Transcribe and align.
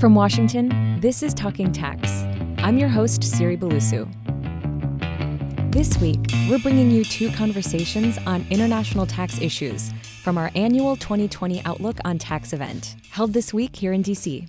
From 0.00 0.14
Washington, 0.14 0.98
this 0.98 1.22
is 1.22 1.34
Talking 1.34 1.72
Tax. 1.72 2.10
I'm 2.56 2.78
your 2.78 2.88
host, 2.88 3.22
Siri 3.22 3.54
Bulusu. 3.54 4.08
This 5.70 5.98
week, 5.98 6.20
we're 6.48 6.58
bringing 6.58 6.90
you 6.90 7.04
two 7.04 7.30
conversations 7.32 8.16
on 8.24 8.46
international 8.48 9.04
tax 9.04 9.38
issues 9.42 9.92
from 10.22 10.38
our 10.38 10.50
annual 10.54 10.96
2020 10.96 11.62
Outlook 11.66 11.98
on 12.02 12.16
Tax 12.16 12.54
event, 12.54 12.96
held 13.10 13.34
this 13.34 13.52
week 13.52 13.76
here 13.76 13.92
in 13.92 14.02
DC. 14.02 14.48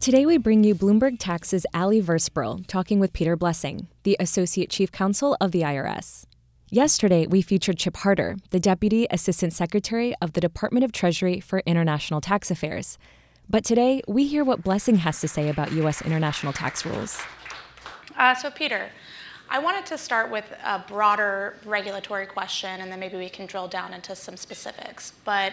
Today, 0.00 0.26
we 0.26 0.36
bring 0.36 0.64
you 0.64 0.74
Bloomberg 0.74 1.16
Tax's 1.18 1.64
Ali 1.72 2.02
Versprille 2.02 2.66
talking 2.66 3.00
with 3.00 3.14
Peter 3.14 3.36
Blessing, 3.36 3.88
the 4.02 4.18
Associate 4.20 4.68
Chief 4.68 4.92
Counsel 4.92 5.34
of 5.40 5.52
the 5.52 5.62
IRS. 5.62 6.26
Yesterday, 6.68 7.26
we 7.26 7.40
featured 7.40 7.78
Chip 7.78 7.96
Harter, 7.96 8.36
the 8.50 8.60
Deputy 8.60 9.06
Assistant 9.10 9.54
Secretary 9.54 10.14
of 10.20 10.34
the 10.34 10.42
Department 10.42 10.84
of 10.84 10.92
Treasury 10.92 11.40
for 11.40 11.62
International 11.64 12.20
Tax 12.20 12.50
Affairs. 12.50 12.98
But 13.50 13.64
today, 13.64 14.00
we 14.06 14.28
hear 14.28 14.44
what 14.44 14.62
Blessing 14.62 14.98
has 14.98 15.20
to 15.22 15.26
say 15.26 15.48
about 15.48 15.72
U.S. 15.72 16.02
international 16.02 16.52
tax 16.52 16.86
rules. 16.86 17.20
Uh, 18.16 18.32
so, 18.32 18.48
Peter, 18.48 18.88
I 19.48 19.58
wanted 19.58 19.84
to 19.86 19.98
start 19.98 20.30
with 20.30 20.44
a 20.62 20.84
broader 20.86 21.56
regulatory 21.64 22.26
question, 22.26 22.80
and 22.80 22.92
then 22.92 23.00
maybe 23.00 23.16
we 23.16 23.28
can 23.28 23.46
drill 23.46 23.66
down 23.66 23.92
into 23.92 24.14
some 24.14 24.36
specifics. 24.36 25.14
But 25.24 25.52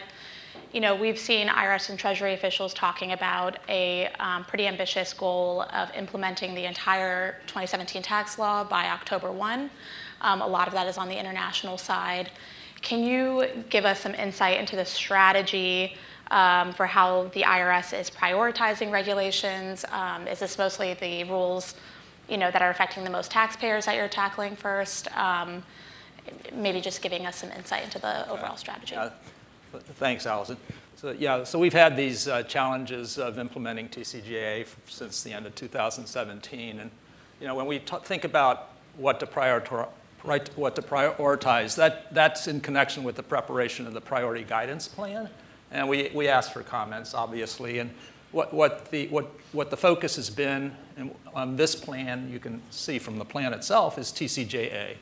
you 0.72 0.80
know, 0.80 0.94
we've 0.94 1.18
seen 1.18 1.48
IRS 1.48 1.90
and 1.90 1.98
Treasury 1.98 2.34
officials 2.36 2.72
talking 2.72 3.14
about 3.14 3.58
a 3.68 4.10
um, 4.20 4.44
pretty 4.46 4.68
ambitious 4.68 5.12
goal 5.14 5.64
of 5.74 5.92
implementing 5.96 6.54
the 6.54 6.66
entire 6.66 7.38
2017 7.48 8.04
tax 8.04 8.38
law 8.38 8.64
by 8.64 8.90
October 8.90 9.32
1. 9.32 9.72
Um, 10.22 10.42
a 10.42 10.48
lot 10.48 10.68
of 10.68 10.74
that 10.76 10.86
is 10.86 11.00
on 11.00 11.10
the 11.10 11.18
international 11.18 11.80
side. 11.80 12.30
Can 12.82 13.04
you 13.04 13.48
give 13.72 13.86
us 13.86 14.00
some 14.00 14.14
insight 14.14 14.60
into 14.60 14.76
the 14.76 14.86
strategy 14.86 15.96
um, 16.32 16.74
for 16.74 16.86
how 16.86 17.26
the 17.34 17.42
IRS 17.42 18.00
is 18.00 18.10
prioritizing 18.10 18.92
regulations? 18.92 19.86
Um, 19.92 20.28
is 20.28 20.40
this 20.40 20.58
mostly 20.58 20.94
the 20.96 21.24
rules 21.26 21.76
you 22.30 22.38
know, 22.38 22.52
that 22.52 22.62
are 22.62 22.70
affecting 22.70 23.04
the 23.04 23.10
most 23.10 23.32
taxpayers 23.32 23.86
that 23.86 23.96
you're 23.96 24.08
tackling 24.08 24.56
first? 24.56 25.08
Um, 25.18 25.64
maybe 26.54 26.82
just 26.82 27.02
giving 27.02 27.26
us 27.26 27.38
some 27.38 27.52
insight 27.52 27.84
into 27.84 28.00
the 28.00 28.30
overall 28.30 28.58
strategy. 28.58 28.96
Uh, 28.96 29.10
thanks, 29.96 30.26
Allyson. 30.26 30.58
So 30.96 31.12
yeah, 31.12 31.44
so 31.44 31.60
we've 31.60 31.74
had 31.74 31.96
these 31.96 32.28
uh, 32.28 32.44
challenges 32.44 33.18
of 33.18 33.38
implementing 33.38 33.88
TCJA 33.88 34.68
since 34.88 35.22
the 35.22 35.32
end 35.32 35.46
of 35.46 35.54
2017, 35.54 36.80
and 36.80 36.90
you 37.40 37.48
know 37.48 37.54
when 37.54 37.68
we 37.68 37.80
t- 37.80 37.98
think 38.04 38.24
about 38.24 38.70
what 38.98 39.20
to 39.20 39.28
prioritize, 39.28 39.88
what 40.56 40.76
to 40.76 40.82
prioritize, 40.82 41.76
that 41.76 42.12
that's 42.14 42.48
in 42.48 42.62
connection 42.62 43.04
with 43.04 43.16
the 43.16 43.22
preparation 43.22 43.86
of 43.86 43.94
the 43.94 44.02
priority 44.02 44.44
guidance 44.44 44.88
plan, 44.88 45.30
and 45.72 45.88
we 45.88 46.12
we 46.14 46.28
asked 46.28 46.54
for 46.54 46.64
comments, 46.64 47.14
obviously, 47.14 47.80
and 47.80 47.92
what, 48.32 48.54
what, 48.54 48.92
the, 48.92 49.08
what, 49.08 49.32
what 49.52 49.70
the 49.70 49.78
focus 49.78 50.16
has 50.18 50.30
been 50.30 50.76
on 51.34 51.56
this 51.56 51.76
plan, 51.76 52.30
you 52.32 52.40
can 52.40 52.62
see 52.70 53.00
from 53.00 53.18
the 53.18 53.26
plan 53.26 53.54
itself, 53.54 53.98
is 53.98 54.12
TCJA. 54.12 54.96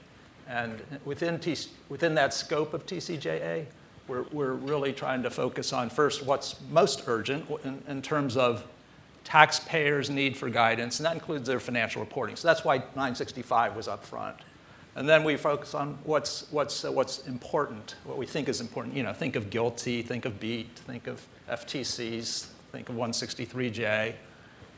And 0.47 0.81
within, 1.05 1.39
T, 1.39 1.55
within 1.89 2.13
that 2.16 2.33
scope 2.33 2.73
of 2.73 2.86
TCJA, 2.86 3.66
we're, 4.08 4.23
we're 4.31 4.53
really 4.53 4.93
trying 4.93 5.23
to 5.23 5.31
focus 5.31 5.73
on 5.73 5.89
first 5.89 6.23
what's 6.23 6.61
most 6.69 7.03
urgent 7.08 7.49
in, 7.63 7.81
in 7.88 8.02
terms 8.02 8.38
of 8.38 8.63
taxpayers' 9.23 10.11
need 10.11 10.38
for 10.38 10.49
guidance, 10.49 10.99
and 10.99 11.05
that 11.05 11.16
includes 11.16 11.47
their 11.47 11.59
financial 11.59 12.02
reporting. 12.02 12.36
So 12.36 12.47
that's 12.47 12.63
why 12.63 12.77
965 12.77 13.75
was 13.75 13.88
up 13.88 14.05
front. 14.05 14.38
And 14.95 15.09
then 15.09 15.25
we 15.25 15.35
focus 15.35 15.73
on 15.73 15.97
what's, 16.05 16.45
what's, 16.51 16.85
uh, 16.85 16.91
what's 16.91 17.27
important, 17.27 17.95
what 18.05 18.17
we 18.17 18.25
think 18.25 18.47
is 18.47 18.61
important. 18.61 18.95
You 18.95 19.03
know, 19.03 19.11
think 19.11 19.35
of 19.35 19.49
GILTI, 19.49 20.05
think 20.05 20.23
of 20.23 20.39
BEAT, 20.39 20.69
think 20.87 21.07
of 21.07 21.25
FTCs, 21.49 22.47
think 22.71 22.87
of 22.87 22.95
163J. 22.95 24.13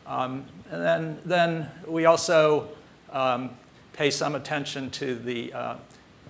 Um, 0.07 0.45
and 0.71 0.81
then, 0.81 1.19
then 1.23 1.71
we 1.85 2.05
also 2.05 2.69
um, 3.11 3.51
pay 3.93 4.09
some 4.09 4.33
attention 4.33 4.89
to 4.91 5.15
the, 5.15 5.53
uh, 5.53 5.75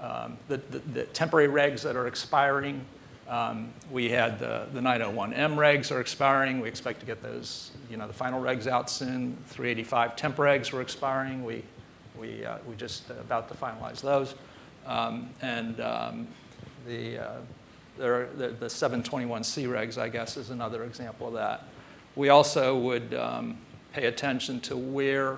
um, 0.02 0.38
the, 0.50 0.58
the, 0.58 0.80
the, 0.80 1.04
temporary 1.06 1.48
regs 1.48 1.82
that 1.84 1.96
are 1.96 2.08
expiring. 2.08 2.84
Um, 3.30 3.74
we 3.92 4.10
had 4.10 4.40
the, 4.40 4.68
the 4.74 4.80
901M 4.80 5.56
regs 5.56 5.92
are 5.92 6.02
expiring. 6.02 6.60
We 6.60 6.68
expect 6.68 7.00
to 7.02 7.06
get 7.06 7.22
those, 7.22 7.72
you 7.90 7.98
know, 7.98 8.08
the 8.08 8.14
final 8.14 8.42
regs 8.42 8.68
out 8.68 8.90
soon. 8.90 9.38
385 9.48 10.16
temp 10.16 10.38
regs 10.38 10.72
were 10.72 10.82
expiring. 10.82 11.44
We, 11.44 11.64
we, 12.20 12.46
uh, 12.46 12.58
we 12.68 12.76
just 12.76 13.10
about 13.10 13.48
to 13.50 13.56
finalize 13.56 14.02
those. 14.02 14.36
Um, 14.86 15.30
and 15.42 15.80
um, 15.82 16.28
the 16.86 17.20
uh, 17.20 17.38
there 17.98 18.28
the, 18.38 18.50
the 18.50 18.68
721C 18.68 19.68
regs, 19.68 19.98
I 19.98 20.10
guess, 20.10 20.38
is 20.38 20.50
another 20.50 20.84
example 20.84 21.28
of 21.28 21.34
that. 21.34 21.64
We 22.16 22.30
also 22.30 22.78
would 22.78 23.14
um, 23.14 23.58
pay 23.94 24.06
attention 24.06 24.60
to 24.62 24.78
where 24.78 25.38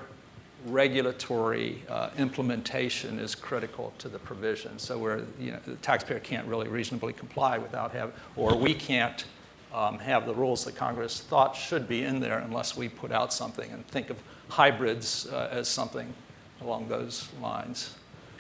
regulatory 0.65 1.81
uh, 1.87 2.09
implementation 2.17 3.17
is 3.17 3.33
critical 3.33 3.93
to 3.97 4.09
the 4.09 4.19
provision. 4.19 4.77
So 4.77 4.97
where 4.97 5.21
you 5.39 5.51
know, 5.51 5.59
the 5.65 5.75
taxpayer 5.75 6.19
can't 6.19 6.45
really 6.47 6.67
reasonably 6.67 7.13
comply 7.13 7.57
without 7.57 7.93
having, 7.93 8.13
or 8.35 8.55
we 8.57 8.73
can't 8.73 9.25
um, 9.73 9.99
have 9.99 10.25
the 10.25 10.33
rules 10.33 10.65
that 10.65 10.75
Congress 10.75 11.21
thought 11.21 11.55
should 11.55 11.87
be 11.87 12.03
in 12.03 12.19
there 12.19 12.39
unless 12.39 12.75
we 12.75 12.89
put 12.89 13.11
out 13.11 13.31
something 13.31 13.71
and 13.71 13.85
think 13.87 14.09
of 14.09 14.17
hybrids 14.49 15.27
uh, 15.27 15.47
as 15.51 15.67
something 15.67 16.13
along 16.61 16.87
those 16.87 17.29
lines. 17.41 17.95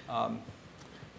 Um, 0.09 0.41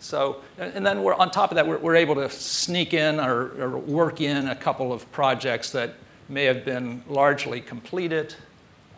so, 0.01 0.41
and 0.59 0.85
then 0.85 1.03
we're, 1.03 1.15
on 1.15 1.31
top 1.31 1.51
of 1.51 1.57
that, 1.57 1.67
we're, 1.67 1.79
we're 1.79 1.97
able 1.97 2.15
to 2.15 2.31
sneak 2.31 2.95
in 2.95 3.21
or, 3.21 3.51
or, 3.63 3.79
work 3.79 4.23
in 4.23 4.49
a 4.49 4.57
couple 4.57 4.95
of 4.95 5.11
projects 5.13 5.71
that 5.73 5.95
may 6.29 6.45
have 6.45 6.65
been 6.65 7.03
largely 7.07 7.61
completed 7.61 8.35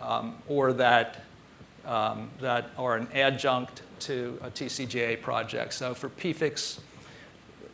um, 0.00 0.36
or 0.46 0.72
that, 0.74 1.24
um, 1.84 2.30
that 2.40 2.70
are 2.78 2.96
an 2.96 3.08
adjunct 3.14 3.82
to 4.00 4.38
a 4.42 4.50
TCJA 4.50 5.20
project. 5.22 5.74
So 5.74 5.92
for 5.92 6.08
PFICs, 6.08 6.78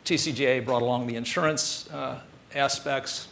TCJA 0.05 0.65
brought 0.65 0.81
along 0.81 1.05
the 1.05 1.15
insurance 1.15 1.87
uh, 1.91 2.19
aspects 2.55 3.27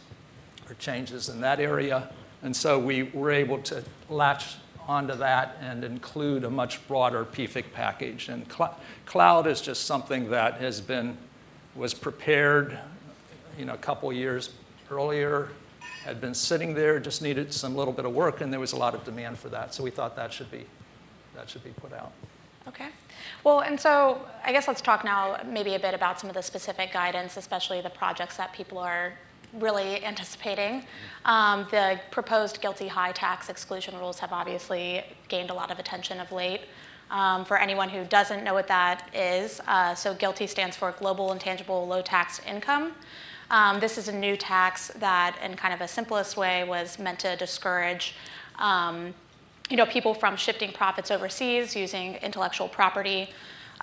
or 0.68 0.74
changes 0.74 1.28
in 1.28 1.40
that 1.40 1.58
area. 1.58 2.08
And 2.42 2.54
so 2.54 2.78
we 2.78 3.02
were 3.02 3.32
able 3.32 3.58
to 3.62 3.82
latch 4.08 4.56
onto 4.88 5.14
that 5.16 5.58
and 5.60 5.84
include 5.84 6.44
a 6.44 6.50
much 6.50 6.86
broader 6.88 7.24
PFIC 7.24 7.72
package. 7.72 8.28
And 8.30 8.50
cl- 8.50 8.76
cloud 9.04 9.46
is 9.46 9.60
just 9.60 9.84
something 9.84 10.30
that 10.30 10.54
has 10.54 10.80
been, 10.80 11.16
was 11.76 11.92
prepared 11.92 12.78
you 13.58 13.66
know, 13.66 13.74
a 13.74 13.78
couple 13.78 14.10
years 14.12 14.50
earlier, 14.90 15.50
had 16.04 16.20
been 16.20 16.34
sitting 16.34 16.72
there, 16.72 16.98
just 16.98 17.20
needed 17.20 17.52
some 17.52 17.76
little 17.76 17.92
bit 17.92 18.06
of 18.06 18.14
work, 18.14 18.40
and 18.40 18.50
there 18.50 18.60
was 18.60 18.72
a 18.72 18.76
lot 18.76 18.94
of 18.94 19.04
demand 19.04 19.38
for 19.38 19.50
that. 19.50 19.74
So 19.74 19.82
we 19.82 19.90
thought 19.90 20.16
that 20.16 20.32
should 20.32 20.50
be, 20.50 20.64
that 21.34 21.50
should 21.50 21.64
be 21.64 21.70
put 21.70 21.92
out. 21.92 22.12
Okay. 22.66 22.88
Well, 23.44 23.60
and 23.60 23.78
so 23.78 24.20
I 24.44 24.52
guess 24.52 24.68
let's 24.68 24.80
talk 24.80 25.04
now 25.04 25.40
maybe 25.46 25.74
a 25.74 25.78
bit 25.78 25.94
about 25.94 26.20
some 26.20 26.30
of 26.30 26.36
the 26.36 26.42
specific 26.42 26.92
guidance, 26.92 27.36
especially 27.36 27.80
the 27.80 27.90
projects 27.90 28.36
that 28.36 28.52
people 28.52 28.78
are 28.78 29.12
really 29.54 30.04
anticipating. 30.04 30.84
Um, 31.24 31.66
the 31.70 32.00
proposed 32.10 32.60
GILTI 32.60 32.88
high 32.88 33.12
tax 33.12 33.48
exclusion 33.48 33.96
rules 33.98 34.18
have 34.18 34.32
obviously 34.32 35.04
gained 35.28 35.50
a 35.50 35.54
lot 35.54 35.70
of 35.70 35.78
attention 35.78 36.20
of 36.20 36.32
late. 36.32 36.62
Um, 37.10 37.46
for 37.46 37.56
anyone 37.56 37.88
who 37.88 38.04
doesn't 38.04 38.44
know 38.44 38.52
what 38.52 38.68
that 38.68 39.08
is, 39.14 39.60
uh, 39.66 39.94
so 39.94 40.14
GILTI 40.14 40.46
stands 40.46 40.76
for 40.76 40.92
Global 40.92 41.32
Intangible 41.32 41.86
Low 41.86 42.02
Tax 42.02 42.40
Income. 42.46 42.92
Um, 43.50 43.80
this 43.80 43.96
is 43.96 44.08
a 44.08 44.12
new 44.12 44.36
tax 44.36 44.88
that, 44.96 45.38
in 45.42 45.54
kind 45.56 45.72
of 45.72 45.80
a 45.80 45.88
simplest 45.88 46.36
way, 46.36 46.64
was 46.64 46.98
meant 46.98 47.18
to 47.20 47.34
discourage 47.36 48.14
um, 48.58 49.14
you 49.70 49.76
know, 49.76 49.86
people 49.86 50.14
from 50.14 50.36
shifting 50.36 50.72
profits 50.72 51.10
overseas 51.10 51.76
using 51.76 52.14
intellectual 52.16 52.68
property 52.68 53.30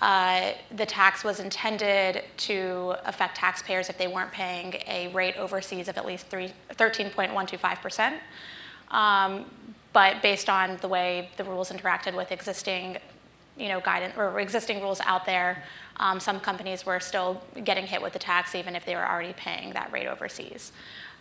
uh, 0.01 0.51
the 0.75 0.85
tax 0.85 1.23
was 1.23 1.39
intended 1.39 2.23
to 2.37 2.95
affect 3.05 3.37
taxpayers 3.37 3.89
if 3.89 3.97
they 3.97 4.07
weren't 4.07 4.31
paying 4.31 4.75
a 4.87 5.07
rate 5.13 5.37
overseas 5.37 5.87
of 5.87 5.97
at 5.97 6.05
least 6.05 6.29
13.125%. 6.29 8.13
Um, 8.91 9.45
but 9.93 10.21
based 10.21 10.49
on 10.49 10.77
the 10.81 10.87
way 10.89 11.29
the 11.37 11.45
rules 11.45 11.71
interacted 11.71 12.15
with 12.15 12.31
existing, 12.33 12.97
you 13.57 13.69
know, 13.69 13.79
guidance 13.79 14.15
or 14.17 14.39
existing 14.39 14.81
rules 14.81 14.99
out 15.05 15.25
there, 15.25 15.63
um, 15.97 16.19
some 16.19 16.41
companies 16.41 16.85
were 16.85 16.99
still 16.99 17.41
getting 17.63 17.87
hit 17.87 18.01
with 18.01 18.11
the 18.11 18.19
tax 18.19 18.53
even 18.55 18.75
if 18.75 18.85
they 18.85 18.95
were 18.95 19.07
already 19.07 19.33
paying 19.33 19.71
that 19.73 19.89
rate 19.93 20.07
overseas. 20.07 20.73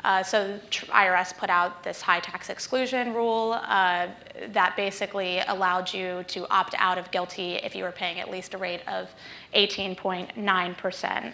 Uh, 0.05 0.23
so 0.23 0.61
IRS 0.71 1.37
put 1.37 1.49
out 1.49 1.83
this 1.83 2.03
high 2.03 2.21
tax 2.21 2.51
exclusion 2.51 3.15
rule 3.15 3.59
uh, 3.63 4.07
that 4.49 4.77
basically 4.77 5.41
allowed 5.49 5.93
you 5.93 6.23
to 6.29 6.47
opt 6.51 6.75
out 6.77 6.99
of 6.99 7.11
GILTI 7.11 7.65
if 7.65 7.75
you 7.75 7.85
were 7.85 7.93
paying 7.93 8.21
at 8.21 8.31
least 8.31 8.53
a 8.53 8.59
rate 8.59 8.87
of 8.87 9.09
18.9%. 9.55 11.33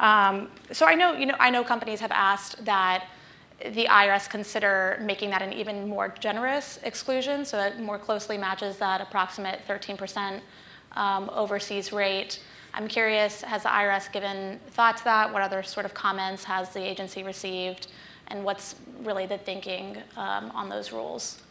Um, 0.00 0.48
so 0.72 0.86
I 0.86 0.94
know, 0.96 1.12
you 1.12 1.26
know, 1.26 1.36
I 1.38 1.50
know 1.50 1.62
companies 1.62 2.00
have 2.00 2.10
asked 2.10 2.64
that 2.64 3.06
the 3.60 3.84
IRS 3.84 4.28
consider 4.28 4.98
making 5.02 5.30
that 5.30 5.42
an 5.42 5.52
even 5.52 5.88
more 5.88 6.12
generous 6.18 6.80
exclusion, 6.82 7.44
so 7.44 7.60
it 7.60 7.78
more 7.78 7.98
closely 7.98 8.36
matches 8.36 8.76
that 8.78 9.00
approximate 9.00 9.60
13% 9.68 10.40
um, 10.92 11.30
overseas 11.32 11.92
rate. 11.92 12.40
I'm 12.72 12.88
curious, 12.88 13.42
has 13.42 13.64
the 13.64 13.68
IRS 13.68 14.10
given 14.12 14.60
thought 14.70 14.96
to 14.98 15.04
that? 15.04 15.32
What 15.32 15.42
other 15.42 15.62
sort 15.62 15.86
of 15.86 15.94
comments 15.94 16.44
has 16.44 16.70
the 16.70 16.80
agency 16.80 17.22
received? 17.22 17.88
and 18.30 18.44
what's 18.44 18.76
really 19.02 19.26
the 19.26 19.38
thinking 19.38 19.96
um, 20.16 20.50
on 20.54 20.68
those 20.68 20.92
rules? 20.92 21.42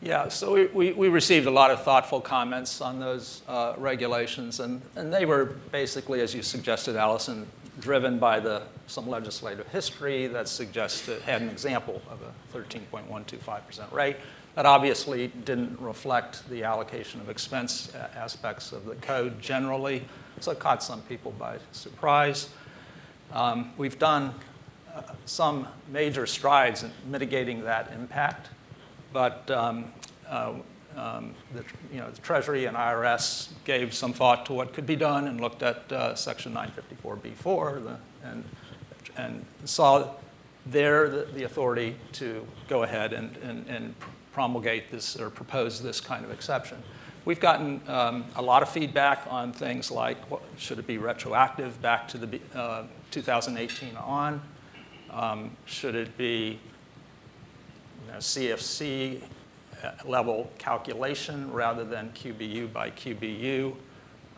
Yeah, 0.00 0.28
so 0.28 0.52
we, 0.52 0.66
we, 0.66 0.92
we, 0.92 1.08
received 1.08 1.46
a 1.46 1.50
lot 1.50 1.70
of 1.70 1.82
thoughtful 1.82 2.20
comments 2.20 2.80
on 2.80 3.00
those 3.00 3.42
uh, 3.48 3.74
regulations, 3.78 4.60
and, 4.60 4.82
and 4.96 5.12
they 5.12 5.24
were 5.24 5.56
basically, 5.72 6.20
as 6.20 6.34
you 6.34 6.42
suggested, 6.42 6.96
Allyson, 6.96 7.46
driven 7.80 8.18
by 8.18 8.38
the, 8.38 8.62
some 8.86 9.08
legislative 9.08 9.66
history 9.68 10.26
that 10.26 10.46
suggested, 10.46 11.22
had 11.22 11.40
an 11.40 11.48
example 11.48 12.02
of 12.10 12.20
a 12.22 12.56
13.125% 12.58 13.92
rate. 13.92 14.16
That 14.56 14.66
obviously 14.66 15.28
didn't 15.44 15.80
reflect 15.80 16.48
the 16.50 16.64
allocation 16.64 17.20
of 17.20 17.30
expense 17.30 17.92
aspects 18.14 18.72
of 18.72 18.84
the 18.84 18.94
code 18.96 19.40
generally, 19.40 20.04
so 20.40 20.52
it 20.52 20.58
caught 20.58 20.82
some 20.82 21.02
people 21.02 21.32
by 21.32 21.58
surprise. 21.72 22.48
Um, 23.32 23.72
we've 23.76 23.98
done 23.98 24.34
uh, 24.94 25.02
some 25.24 25.66
major 25.90 26.26
strides 26.26 26.82
in 26.82 26.92
mitigating 27.10 27.64
that 27.64 27.92
impact. 27.92 28.48
But 29.12 29.48
um, 29.50 29.92
uh, 30.28 30.54
um, 30.96 31.34
the, 31.54 31.64
you 31.92 32.00
know, 32.00 32.10
the 32.10 32.20
Treasury 32.20 32.66
and 32.66 32.76
IRS 32.76 33.48
gave 33.64 33.94
some 33.94 34.12
thought 34.12 34.46
to 34.46 34.52
what 34.52 34.72
could 34.72 34.86
be 34.86 34.96
done 34.96 35.28
and 35.28 35.40
looked 35.40 35.62
at 35.62 35.90
uh, 35.90 36.14
Section 36.14 36.52
954B4 36.54 37.84
the, 37.84 37.98
and, 38.24 38.44
and 39.16 39.44
saw 39.64 40.10
there 40.66 41.08
the, 41.08 41.24
the, 41.34 41.44
authority 41.44 41.96
to 42.12 42.46
go 42.68 42.84
ahead 42.84 43.12
and, 43.12 43.36
and, 43.38 43.66
and, 43.68 43.94
promulgate 44.32 44.90
this 44.90 45.16
or 45.20 45.30
propose 45.30 45.80
this 45.80 46.00
kind 46.00 46.24
of 46.24 46.32
exception. 46.32 46.82
We've 47.24 47.40
gotten 47.40 47.80
um, 47.88 48.26
a 48.36 48.42
lot 48.42 48.62
of 48.62 48.68
feedback 48.68 49.26
on 49.30 49.52
things 49.52 49.90
like 49.90 50.18
what, 50.30 50.42
should 50.58 50.78
it 50.78 50.86
be 50.86 50.98
retroactive 50.98 51.80
back 51.80 52.06
to 52.08 52.18
the 52.18 52.40
uh, 52.54 52.84
2018 53.10 53.96
on? 53.96 54.42
Um, 55.10 55.56
should 55.66 55.94
it 55.94 56.16
be 56.18 56.58
know, 58.14 58.18
CFC 58.18 59.20
uh, 59.82 59.90
level 60.04 60.50
calculation 60.58 61.52
rather 61.52 61.84
than 61.84 62.10
QBU 62.10 62.72
by 62.72 62.90
QBU, 62.90 63.74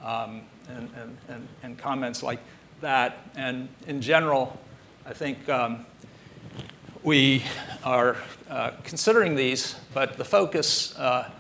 um, 0.02 0.42
and, 0.68 0.90
and, 0.96 1.16
and, 1.28 1.48
and, 1.62 1.78
comments 1.78 2.22
like 2.22 2.40
that. 2.80 3.18
And 3.36 3.68
in 3.86 4.00
general, 4.00 4.58
I 5.04 5.12
think 5.12 5.48
um, 5.48 5.86
we 7.02 7.42
are 7.84 8.16
uh, 8.50 8.72
considering 8.82 9.34
these, 9.34 9.76
but 9.94 10.16
the 10.16 10.24
focus 10.24 10.96
uh, 10.98 11.30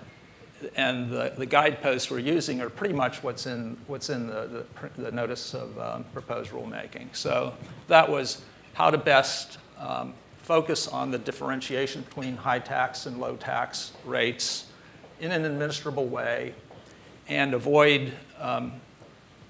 and 0.74 1.10
the, 1.10 1.32
the, 1.36 1.46
guideposts 1.46 2.10
we're 2.10 2.18
using 2.18 2.60
are 2.60 2.70
pretty 2.70 2.94
much 2.94 3.22
what's 3.22 3.46
in, 3.46 3.76
what's 3.86 4.08
in 4.08 4.26
the, 4.26 4.66
the, 4.96 5.02
the 5.02 5.12
notice 5.12 5.54
of 5.54 5.78
um, 5.78 6.04
proposed 6.12 6.50
rulemaking. 6.50 7.14
So 7.14 7.54
that 7.88 8.08
was 8.08 8.42
how 8.72 8.90
to 8.90 8.98
best 8.98 9.58
um, 9.78 10.14
focus 10.38 10.88
on 10.88 11.10
the 11.10 11.18
differentiation 11.18 12.02
between 12.02 12.36
high 12.36 12.58
tax 12.58 13.06
and 13.06 13.18
low 13.18 13.36
tax 13.36 13.92
rates 14.04 14.66
in 15.20 15.32
an 15.32 15.42
administrable 15.42 16.08
way 16.08 16.54
and 17.28 17.54
avoid 17.54 18.12
um, 18.38 18.72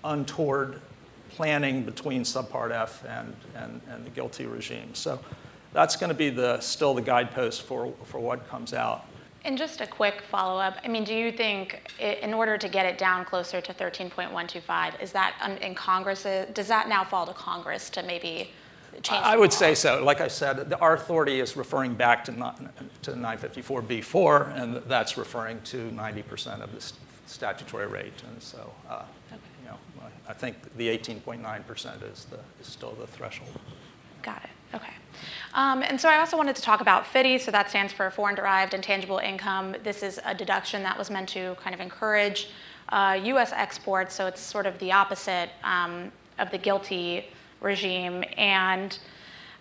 untoward 0.05 0.81
planning 1.31 1.83
between 1.83 2.23
subpart 2.23 2.71
F 2.71 3.05
and, 3.05 3.35
and, 3.55 3.81
and 3.91 4.07
the 4.07 4.11
GILTI 4.11 4.51
regime. 4.51 4.95
So 4.95 5.21
that's 5.73 5.97
going 5.97 6.09
to 6.09 6.15
be 6.15 6.31
the, 6.31 6.59
still 6.61 6.95
the 6.95 7.03
guidepost 7.03 7.63
for, 7.63 7.93
for 8.05 8.19
what 8.19 8.49
comes 8.49 8.73
out. 8.73 9.05
And 9.47 9.57
just 9.57 9.81
a 9.81 9.87
quick 9.87 10.23
follow 10.23 10.61
up. 10.61 10.79
I 10.85 10.89
mean, 10.89 11.05
do 11.05 11.15
you 11.15 11.31
think 11.31 11.89
in 12.01 12.35
order 12.35 12.59
to 12.59 12.69
get 12.69 12.85
it 12.85 12.99
down 12.99 13.25
closer 13.25 13.61
to 13.61 13.73
13.125, 13.73 15.01
is 15.01 15.13
that 15.13 15.59
in 15.63 15.73
Congress, 15.77 16.27
does 16.53 16.67
that 16.67 16.89
now 16.89 17.05
fall 17.05 17.27
to 17.29 17.33
Congress 17.33 17.89
to 17.91 18.03
maybe 18.03 18.51
change? 19.03 19.23
I 19.23 19.37
would 19.37 19.53
say 19.53 19.77
so. 19.77 20.03
Like 20.03 20.21
I 20.21 20.27
said, 20.27 20.75
our 20.81 20.95
authority 20.95 21.39
is 21.39 21.57
referring 21.57 21.95
back 21.95 22.25
to, 22.25 22.33
to 23.03 23.13
954B4, 23.13 24.61
and 24.61 24.77
that's 24.89 25.17
referring 25.17 25.61
to 25.63 25.91
90% 25.91 26.61
of 26.61 26.75
the 26.75 26.93
statutory 27.27 27.87
rate. 27.87 28.25
And 28.29 28.43
so, 28.43 28.73
uh, 28.91 29.05
okay. 29.33 29.41
you 29.63 29.69
know, 29.69 29.79
I 30.29 30.33
think 30.33 30.57
the 30.77 30.89
18.9% 30.89 32.13
is, 32.13 32.25
the, 32.25 32.41
is 32.61 32.67
still 32.67 32.97
the 32.99 33.07
threshold. 33.07 33.51
Got 34.23 34.43
it. 34.43 34.51
Um, 35.57 35.83
and 35.83 35.99
so 35.99 36.11
I 36.11 36.19
also 36.19 36.37
wanted 36.37 36.55
to 36.57 36.63
talk 36.63 36.83
about 36.83 37.05
FDII, 37.05 37.41
so 37.41 37.51
that 37.51 37.71
stands 37.71 37.91
for 37.91 38.11
Foreign 38.11 38.35
Derived 38.35 38.75
Intangible 38.75 39.17
Income. 39.17 39.77
This 39.83 40.03
is 40.03 40.21
a 40.27 40.35
deduction 40.35 40.83
that 40.83 40.99
was 40.99 41.11
meant 41.11 41.31
to 41.31 41.57
kind 41.63 41.75
of 41.75 41.81
encourage 41.81 42.51
uh, 42.91 43.19
US 43.25 43.53
exports, 43.53 44.15
so 44.15 44.27
it's 44.27 44.41
sort 44.41 44.67
of 44.67 44.79
the 44.81 44.93
opposite 44.93 45.49
um, 45.65 46.13
of 46.39 46.51
the 46.51 46.59
GILTI 46.59 47.25
regime. 47.63 48.23
And 48.37 48.99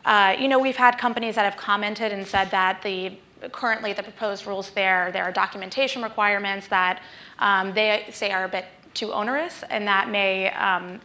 uh, 0.04 0.36
you 0.38 0.50
know, 0.50 0.60
we've 0.60 0.76
had 0.76 0.98
companies 0.98 1.36
that 1.36 1.46
have 1.46 1.56
commented 1.56 2.12
and 2.12 2.28
said 2.28 2.52
that 2.52 2.82
the 2.84 3.14
currently 3.54 3.94
the 3.94 4.04
proposed 4.04 4.46
rules 4.46 4.72
there, 4.72 5.12
there 5.14 5.24
are 5.24 5.32
documentation 5.32 6.04
requirements 6.04 6.68
that 6.68 7.02
um, 7.40 7.74
they 7.74 8.06
say 8.12 8.32
are 8.32 8.44
a 8.44 8.50
bit 8.50 8.66
too 8.94 9.14
onerous, 9.14 9.64
and 9.70 9.88
that 9.88 10.10
may 10.10 10.52
um, 10.52 11.00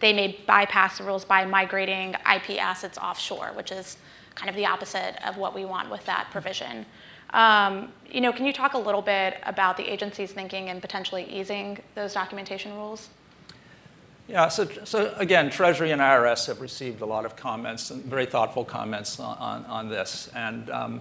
they 0.00 0.12
may 0.12 0.38
bypass 0.46 0.98
the 0.98 1.04
rules 1.04 1.24
by 1.24 1.46
migrating 1.46 2.14
IP 2.30 2.62
assets 2.62 2.98
offshore, 2.98 3.52
which 3.54 3.72
is 3.72 3.96
kind 4.34 4.50
of 4.50 4.56
the 4.56 4.66
opposite 4.66 5.16
of 5.26 5.36
what 5.36 5.54
we 5.54 5.64
want 5.64 5.90
with 5.90 6.04
that 6.06 6.28
provision. 6.30 6.86
Um, 7.30 7.92
you 8.10 8.20
know, 8.20 8.32
can 8.32 8.46
you 8.46 8.52
talk 8.52 8.74
a 8.74 8.78
little 8.78 9.02
bit 9.02 9.38
about 9.44 9.76
the 9.76 9.90
agency's 9.90 10.32
thinking 10.32 10.68
and 10.68 10.80
potentially 10.80 11.24
easing 11.24 11.78
those 11.94 12.14
documentation 12.14 12.74
rules? 12.74 13.08
Yeah, 14.28 14.48
so, 14.48 14.66
so 14.84 15.12
again, 15.18 15.50
Treasury 15.50 15.90
and 15.90 16.00
IRS 16.00 16.46
have 16.46 16.60
received 16.60 17.02
a 17.02 17.06
lot 17.06 17.26
of 17.26 17.36
comments 17.36 17.90
and 17.90 18.02
very 18.04 18.24
thoughtful 18.24 18.64
comments 18.64 19.20
on, 19.20 19.36
on, 19.36 19.64
on 19.66 19.88
this. 19.88 20.30
And 20.34 20.70
um, 20.70 21.00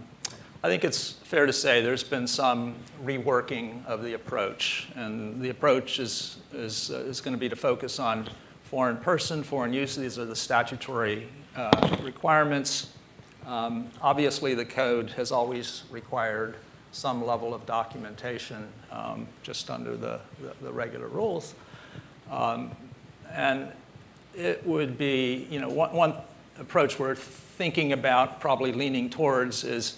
I 0.61 0.67
think 0.67 0.83
it's 0.83 1.11
fair 1.11 1.45
to 1.45 1.53
say 1.53 1.81
there's 1.81 2.03
been 2.03 2.27
some 2.27 2.75
reworking 3.03 3.85
of 3.85 4.03
the 4.03 4.13
approach. 4.13 4.89
And 4.95 5.41
the 5.41 5.49
approach 5.49 5.99
is, 5.99 6.37
is, 6.51 6.91
uh, 6.91 6.97
is 6.99 7.21
going 7.21 7.33
to 7.33 7.39
be 7.39 7.47
to 7.47 7.55
focus 7.55 7.97
on 7.99 8.27
foreign 8.63 8.97
person, 8.97 9.43
foreign 9.43 9.71
use. 9.71 9.95
These 9.95 10.19
are 10.19 10.25
the 10.25 10.35
statutory 10.35 11.29
uh, 11.55 11.97
requirements. 12.01 12.87
Um, 13.45 13.89
obviously, 14.01 14.53
the 14.55 14.65
code 14.65 15.09
has 15.11 15.31
always 15.31 15.83
required 15.91 16.55
some 16.91 17.25
level 17.25 17.53
of 17.53 17.65
documentation 17.65 18.67
um, 18.91 19.27
just 19.41 19.69
under 19.69 19.97
the, 19.97 20.19
the, 20.41 20.53
the 20.61 20.71
regular 20.71 21.07
rules. 21.07 21.55
Um, 22.31 22.71
and 23.31 23.71
it 24.35 24.65
would 24.65 24.97
be, 24.97 25.47
you 25.49 25.59
know, 25.59 25.69
one, 25.69 25.93
one 25.93 26.13
approach 26.59 26.99
we're 26.99 27.15
thinking 27.15 27.93
about, 27.93 28.39
probably 28.39 28.71
leaning 28.71 29.09
towards, 29.09 29.63
is 29.63 29.97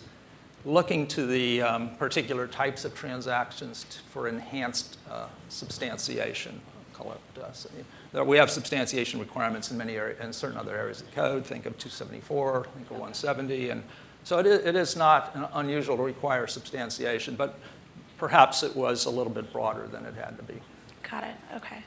looking 0.64 1.06
to 1.08 1.28
the 1.28 1.62
um, 1.62 1.96
particular 1.98 2.48
types 2.48 2.86
of 2.86 2.96
transactions 2.96 3.86
t- 3.90 4.00
for 4.10 4.28
enhanced 4.28 4.98
uh, 5.12 5.28
substantiation. 5.50 6.60
Call 6.96 7.12
it, 7.12 7.86
uh, 8.16 8.24
we 8.24 8.38
have 8.38 8.50
substantiation 8.50 9.20
requirements 9.20 9.70
in 9.70 9.78
many 9.78 9.98
areas, 9.98 10.18
in 10.22 10.32
certain 10.32 10.58
other 10.58 10.78
areas 10.78 11.02
of 11.02 11.10
the 11.10 11.16
code. 11.16 11.46
Think 11.46 11.66
of 11.66 11.78
274, 11.78 12.68
think 12.74 12.86
of 12.86 12.92
170, 12.92 13.70
and 13.72 13.84
so 14.24 14.40
it 14.40 14.46
is, 14.46 14.66
it 14.66 14.78
is 14.78 14.96
not 14.96 15.36
unusual 15.56 15.98
to 15.98 16.04
require 16.04 16.48
substantiation, 16.48 17.36
but 17.36 17.60
perhaps 18.18 18.64
it 18.64 18.74
was 18.74 19.06
a 19.06 19.10
little 19.10 19.34
bit 19.34 19.52
broader 19.52 19.88
than 19.88 20.06
it 20.06 20.14
had 20.16 20.38
to 20.38 20.44
be. 20.44 20.56
Got 21.10 21.26
it. 21.26 21.36
Okay. 21.58 21.84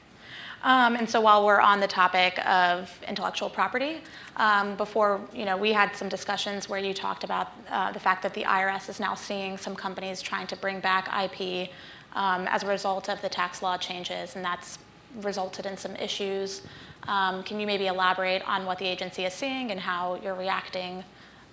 Um, 0.62 0.96
and 0.96 1.08
so 1.08 1.22
while 1.22 1.46
we're 1.46 1.60
on 1.60 1.80
the 1.80 1.86
topic 1.86 2.38
of 2.46 2.92
intellectual 3.08 3.48
property, 3.48 4.02
um, 4.36 4.76
before, 4.76 5.20
you 5.32 5.46
know, 5.46 5.56
we 5.56 5.72
had 5.72 5.96
some 5.96 6.10
discussions 6.10 6.68
where 6.68 6.80
you 6.80 6.92
talked 6.92 7.24
about 7.24 7.52
uh, 7.70 7.92
the 7.92 8.00
fact 8.00 8.22
that 8.24 8.34
the 8.34 8.42
IRS 8.42 8.90
is 8.90 9.00
now 9.00 9.14
seeing 9.14 9.56
some 9.56 9.74
companies 9.74 10.20
trying 10.20 10.46
to 10.48 10.56
bring 10.56 10.80
back 10.80 11.08
IP 11.08 11.70
um, 12.14 12.46
as 12.48 12.62
a 12.62 12.66
result 12.66 13.08
of 13.08 13.22
the 13.22 13.28
tax 13.28 13.62
law 13.62 13.78
changes, 13.78 14.36
and 14.36 14.44
that's 14.44 14.78
resulted 15.22 15.66
in 15.66 15.76
some 15.76 15.94
issues. 15.96 16.62
Um, 17.06 17.42
can 17.42 17.58
you 17.58 17.66
maybe 17.66 17.86
elaborate 17.86 18.46
on 18.48 18.66
what 18.66 18.78
the 18.78 18.86
agency 18.86 19.24
is 19.24 19.32
seeing 19.32 19.70
and 19.70 19.80
how 19.80 20.20
you're 20.22 20.34
reacting 20.34 21.04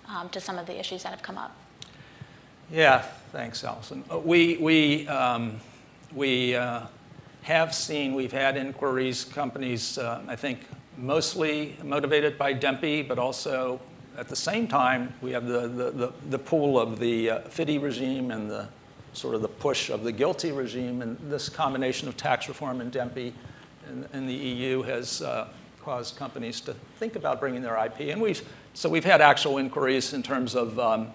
um, 0.08 0.28
to 0.30 0.40
some 0.40 0.58
of 0.58 0.66
the 0.66 0.78
issues 0.78 1.02
that 1.02 1.10
have 1.10 1.22
come 1.22 1.38
up? 1.38 1.56
Yeah, 2.70 3.02
thanks, 3.32 3.62
Allyson. 3.64 4.04
Uh, 4.10 4.18
we, 4.18 4.56
we, 4.56 5.06
um, 5.08 5.60
we 6.12 6.54
uh, 6.54 6.82
have 7.42 7.74
seen, 7.74 8.14
we've 8.14 8.32
had 8.32 8.56
inquiries, 8.56 9.24
companies, 9.24 9.98
uh, 9.98 10.22
I 10.26 10.36
think, 10.36 10.60
mostly 10.98 11.76
motivated 11.82 12.36
by 12.36 12.52
DEMPE, 12.52 13.06
but 13.06 13.18
also 13.18 13.80
at 14.18 14.28
the 14.28 14.36
same 14.36 14.66
time, 14.66 15.12
we 15.20 15.30
have 15.32 15.46
the, 15.46 16.40
pool 16.44 16.80
of 16.80 16.98
the 16.98 17.28
FDII 17.28 17.80
regime 17.80 18.30
and 18.30 18.50
the 18.50 18.68
sort 19.16 19.34
of 19.34 19.42
the 19.42 19.48
push 19.48 19.90
of 19.90 20.04
the 20.04 20.12
GILTI 20.12 20.56
regime. 20.56 21.02
And 21.02 21.18
this 21.30 21.48
combination 21.48 22.08
of 22.08 22.16
tax 22.16 22.48
reform 22.48 22.80
and 22.80 22.92
DEMPE 22.92 23.32
in, 23.88 24.06
in 24.12 24.26
the 24.26 24.34
EU 24.34 24.82
has 24.82 25.22
uh, 25.22 25.48
caused 25.82 26.16
companies 26.16 26.60
to 26.62 26.74
think 26.98 27.16
about 27.16 27.40
bringing 27.40 27.62
their 27.62 27.76
IP. 27.84 28.00
And 28.00 28.20
we've, 28.20 28.46
so 28.74 28.88
we've 28.88 29.04
had 29.04 29.20
actual 29.20 29.58
inquiries 29.58 30.12
in 30.12 30.22
terms 30.22 30.54
of, 30.54 30.78
um, 30.78 31.08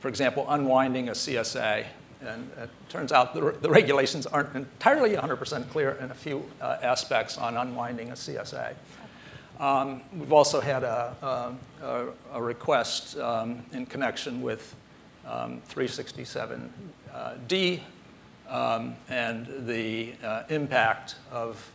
for 0.00 0.08
example, 0.08 0.46
unwinding 0.48 1.08
a 1.08 1.12
CSA 1.12 1.86
and 2.20 2.50
it 2.58 2.70
turns 2.88 3.12
out 3.12 3.34
the, 3.34 3.56
the 3.60 3.70
regulations 3.70 4.26
aren't 4.26 4.54
entirely 4.54 5.14
100% 5.14 5.68
clear 5.70 5.92
in 6.00 6.10
a 6.10 6.14
few 6.14 6.44
uh, 6.60 6.78
aspects 6.82 7.38
on 7.38 7.56
unwinding 7.56 8.10
a 8.10 8.14
CSA. 8.14 8.74
Um, 9.60 10.02
we've 10.16 10.32
also 10.32 10.60
had 10.60 10.84
a, 10.84 11.56
a, 11.82 12.06
a 12.32 12.42
request 12.42 13.18
um, 13.18 13.64
in 13.72 13.86
connection 13.86 14.40
with 14.40 14.74
um, 15.26 15.60
367D 17.14 17.80
um, 18.48 18.96
and 19.08 19.46
the 19.66 20.12
uh, 20.22 20.44
impact 20.48 21.16
of 21.30 21.70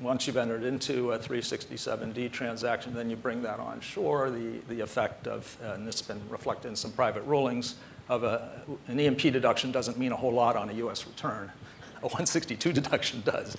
once 0.00 0.26
you've 0.26 0.36
entered 0.36 0.62
into 0.62 1.12
a 1.12 1.18
367D 1.18 2.30
transaction, 2.30 2.92
then 2.92 3.08
you 3.08 3.16
bring 3.16 3.42
that 3.42 3.58
onshore, 3.58 4.30
the, 4.30 4.58
the 4.68 4.80
effect 4.80 5.26
of, 5.26 5.56
and 5.62 5.88
it's 5.88 6.02
been 6.02 6.20
reflected 6.28 6.68
in 6.68 6.76
some 6.76 6.92
private 6.92 7.22
rulings, 7.22 7.76
of 8.08 8.22
a, 8.22 8.60
an 8.88 9.00
E&P 9.00 9.30
deduction 9.30 9.72
doesn't 9.72 9.98
mean 9.98 10.12
a 10.12 10.16
whole 10.16 10.32
lot 10.32 10.54
on 10.54 10.68
a 10.68 10.74
US 10.74 11.06
return. 11.06 11.50
A 11.98 12.06
162 12.06 12.72
deduction 12.72 13.22
does. 13.24 13.56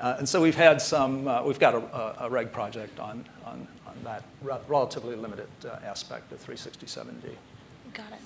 Uh, 0.00 0.16
and 0.18 0.28
so 0.28 0.40
we've 0.40 0.56
had 0.56 0.80
some, 0.80 1.28
uh, 1.28 1.42
we've 1.42 1.58
got 1.58 1.74
a, 1.74 2.24
a, 2.24 2.30
reg 2.30 2.52
project 2.52 2.98
on, 2.98 3.26
on, 3.44 3.66
on 3.86 3.94
that 4.04 4.24
re- 4.40 4.56
relatively 4.66 5.14
limited 5.14 5.48
uh, 5.66 5.76
aspect 5.84 6.32
of 6.32 6.42
367D. 6.46 7.34
Got 7.92 8.12
it. 8.12 8.20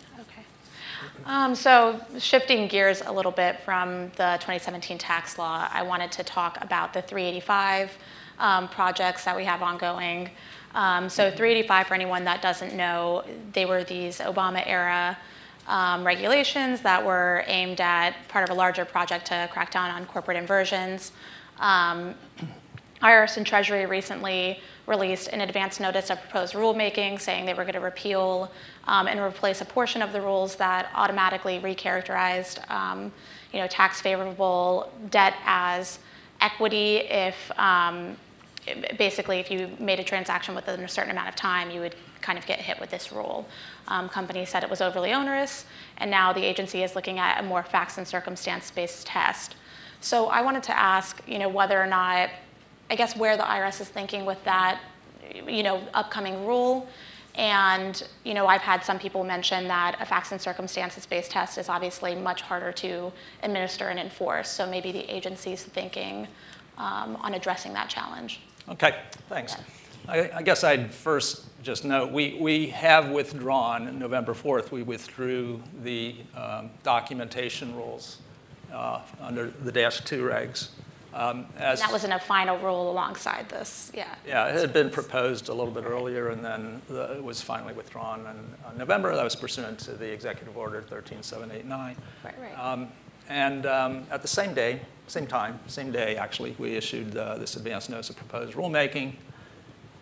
Um, 1.26 1.54
so 1.54 2.00
shifting 2.18 2.68
gears 2.68 3.02
a 3.04 3.12
little 3.12 3.32
bit 3.32 3.60
from 3.60 4.08
the 4.16 4.36
2017 4.40 4.98
tax 4.98 5.38
law, 5.38 5.68
I 5.72 5.82
wanted 5.82 6.12
to 6.12 6.24
talk 6.24 6.62
about 6.62 6.92
the 6.92 7.02
385 7.02 7.96
um, 8.38 8.68
projects 8.68 9.24
that 9.24 9.36
we 9.36 9.44
have 9.44 9.62
ongoing. 9.62 10.30
Um, 10.74 11.08
so 11.08 11.30
385, 11.30 11.86
for 11.86 11.94
anyone 11.94 12.24
that 12.24 12.42
doesn't 12.42 12.74
know, 12.74 13.24
they 13.52 13.64
were 13.64 13.84
these 13.84 14.18
Obama 14.18 14.62
era 14.66 15.16
um, 15.66 16.04
regulations 16.04 16.80
that 16.82 17.04
were 17.04 17.44
aimed 17.46 17.80
at 17.80 18.14
part 18.28 18.44
of 18.44 18.50
a 18.50 18.58
larger 18.58 18.84
project 18.84 19.26
to 19.26 19.48
crack 19.52 19.70
down 19.70 19.90
on 19.90 20.04
corporate 20.06 20.36
inversions. 20.36 21.12
Um, 21.58 22.14
IRS 23.02 23.36
and 23.36 23.46
Treasury 23.46 23.86
recently 23.86 24.60
released 24.86 25.28
an 25.28 25.40
advance 25.40 25.80
notice 25.80 26.10
of 26.10 26.20
proposed 26.20 26.54
rulemaking 26.54 27.20
saying 27.20 27.46
they 27.46 27.54
were 27.54 27.64
going 27.64 27.74
to 27.74 27.80
repeal 27.80 28.50
um, 28.86 29.06
and 29.06 29.18
replace 29.18 29.60
a 29.60 29.64
portion 29.64 30.02
of 30.02 30.12
the 30.12 30.20
rules 30.20 30.56
that 30.56 30.90
automatically 30.94 31.58
recharacterized 31.60 32.70
um, 32.70 33.10
you 33.52 33.60
know, 33.60 33.66
tax 33.66 34.00
favorable 34.00 34.92
debt 35.10 35.34
as 35.46 35.98
equity 36.40 36.96
if 36.96 37.50
um, 37.58 38.16
basically 38.98 39.38
if 39.38 39.50
you 39.50 39.70
made 39.78 40.00
a 40.00 40.04
transaction 40.04 40.54
within 40.54 40.80
a 40.80 40.88
certain 40.88 41.10
amount 41.10 41.28
of 41.28 41.36
time 41.36 41.70
you 41.70 41.80
would 41.80 41.94
kind 42.20 42.38
of 42.38 42.46
get 42.46 42.58
hit 42.58 42.80
with 42.80 42.90
this 42.90 43.12
rule. 43.12 43.46
Um, 43.88 44.08
companies 44.08 44.48
said 44.48 44.62
it 44.62 44.70
was 44.70 44.80
overly 44.80 45.12
onerous 45.12 45.64
and 45.98 46.10
now 46.10 46.32
the 46.32 46.42
agency 46.42 46.82
is 46.82 46.94
looking 46.94 47.18
at 47.18 47.40
a 47.40 47.42
more 47.42 47.62
facts 47.62 47.98
and 47.98 48.06
circumstance 48.06 48.70
based 48.70 49.06
test. 49.06 49.56
So 50.00 50.26
I 50.26 50.42
wanted 50.42 50.62
to 50.64 50.78
ask 50.78 51.22
you 51.26 51.38
know, 51.38 51.48
whether 51.48 51.80
or 51.80 51.86
not 51.86 52.28
I 52.90 52.96
guess 52.96 53.16
where 53.16 53.36
the 53.36 53.42
IRS 53.42 53.80
is 53.80 53.88
thinking 53.88 54.24
with 54.24 54.42
that, 54.44 54.80
you 55.46 55.62
know, 55.62 55.82
upcoming 55.94 56.46
rule. 56.46 56.86
And 57.36 58.06
you 58.22 58.34
know, 58.34 58.46
I've 58.46 58.60
had 58.60 58.84
some 58.84 58.98
people 58.98 59.24
mention 59.24 59.66
that 59.68 59.96
a 60.00 60.06
facts 60.06 60.30
and 60.32 60.40
circumstances-based 60.40 61.30
test 61.30 61.58
is 61.58 61.68
obviously 61.68 62.14
much 62.14 62.42
harder 62.42 62.70
to 62.72 63.12
administer 63.42 63.88
and 63.88 63.98
enforce. 63.98 64.48
So 64.48 64.66
maybe 64.66 64.92
the 64.92 65.12
agency's 65.12 65.62
thinking 65.62 66.28
um, 66.78 67.16
on 67.16 67.34
addressing 67.34 67.72
that 67.72 67.88
challenge. 67.88 68.40
Okay, 68.68 68.96
thanks. 69.28 69.56
I, 70.08 70.30
I, 70.34 70.42
guess 70.42 70.64
I'd 70.64 70.92
first 70.92 71.46
just 71.62 71.84
note 71.84 72.12
we, 72.12 72.36
we 72.40 72.66
have 72.68 73.10
withdrawn 73.10 73.98
November 73.98 74.34
4th. 74.34 74.70
We 74.70 74.82
withdrew 74.82 75.62
the 75.82 76.16
um, 76.36 76.70
documentation 76.82 77.74
rules 77.74 78.18
uh, 78.72 79.00
under 79.20 79.50
the 79.50 79.72
Dash 79.72 80.00
2 80.00 80.24
regs. 80.24 80.68
Um, 81.14 81.46
as, 81.56 81.78
that 81.78 81.92
was 81.92 82.02
in 82.02 82.10
a 82.10 82.18
final 82.18 82.58
rule 82.58 82.90
alongside 82.90 83.48
this, 83.48 83.92
yeah. 83.94 84.16
Yeah, 84.26 84.48
it 84.48 84.56
had 84.56 84.72
been 84.72 84.90
proposed 84.90 85.48
a 85.48 85.54
little 85.54 85.72
bit 85.72 85.84
earlier 85.84 86.30
and 86.30 86.44
then 86.44 86.82
the, 86.88 87.14
it 87.14 87.22
was 87.22 87.40
finally 87.40 87.72
withdrawn 87.72 88.26
in 88.26 88.76
November. 88.78 89.14
That 89.14 89.22
was 89.22 89.36
pursuant 89.36 89.78
to 89.80 89.92
the 89.92 90.12
Executive 90.12 90.56
Order 90.56 90.82
13789. 90.82 91.96
Right, 92.24 92.34
right. 92.40 92.58
Um, 92.58 92.88
and 93.28 93.64
um, 93.66 94.06
at 94.10 94.22
the 94.22 94.28
same 94.28 94.54
day, 94.54 94.80
same 95.06 95.26
time, 95.26 95.60
same 95.68 95.92
day 95.92 96.16
actually, 96.16 96.56
we 96.58 96.74
issued 96.74 97.16
uh, 97.16 97.38
this 97.38 97.54
advance 97.54 97.88
notice 97.88 98.10
of 98.10 98.16
proposed 98.16 98.54
rulemaking, 98.54 99.14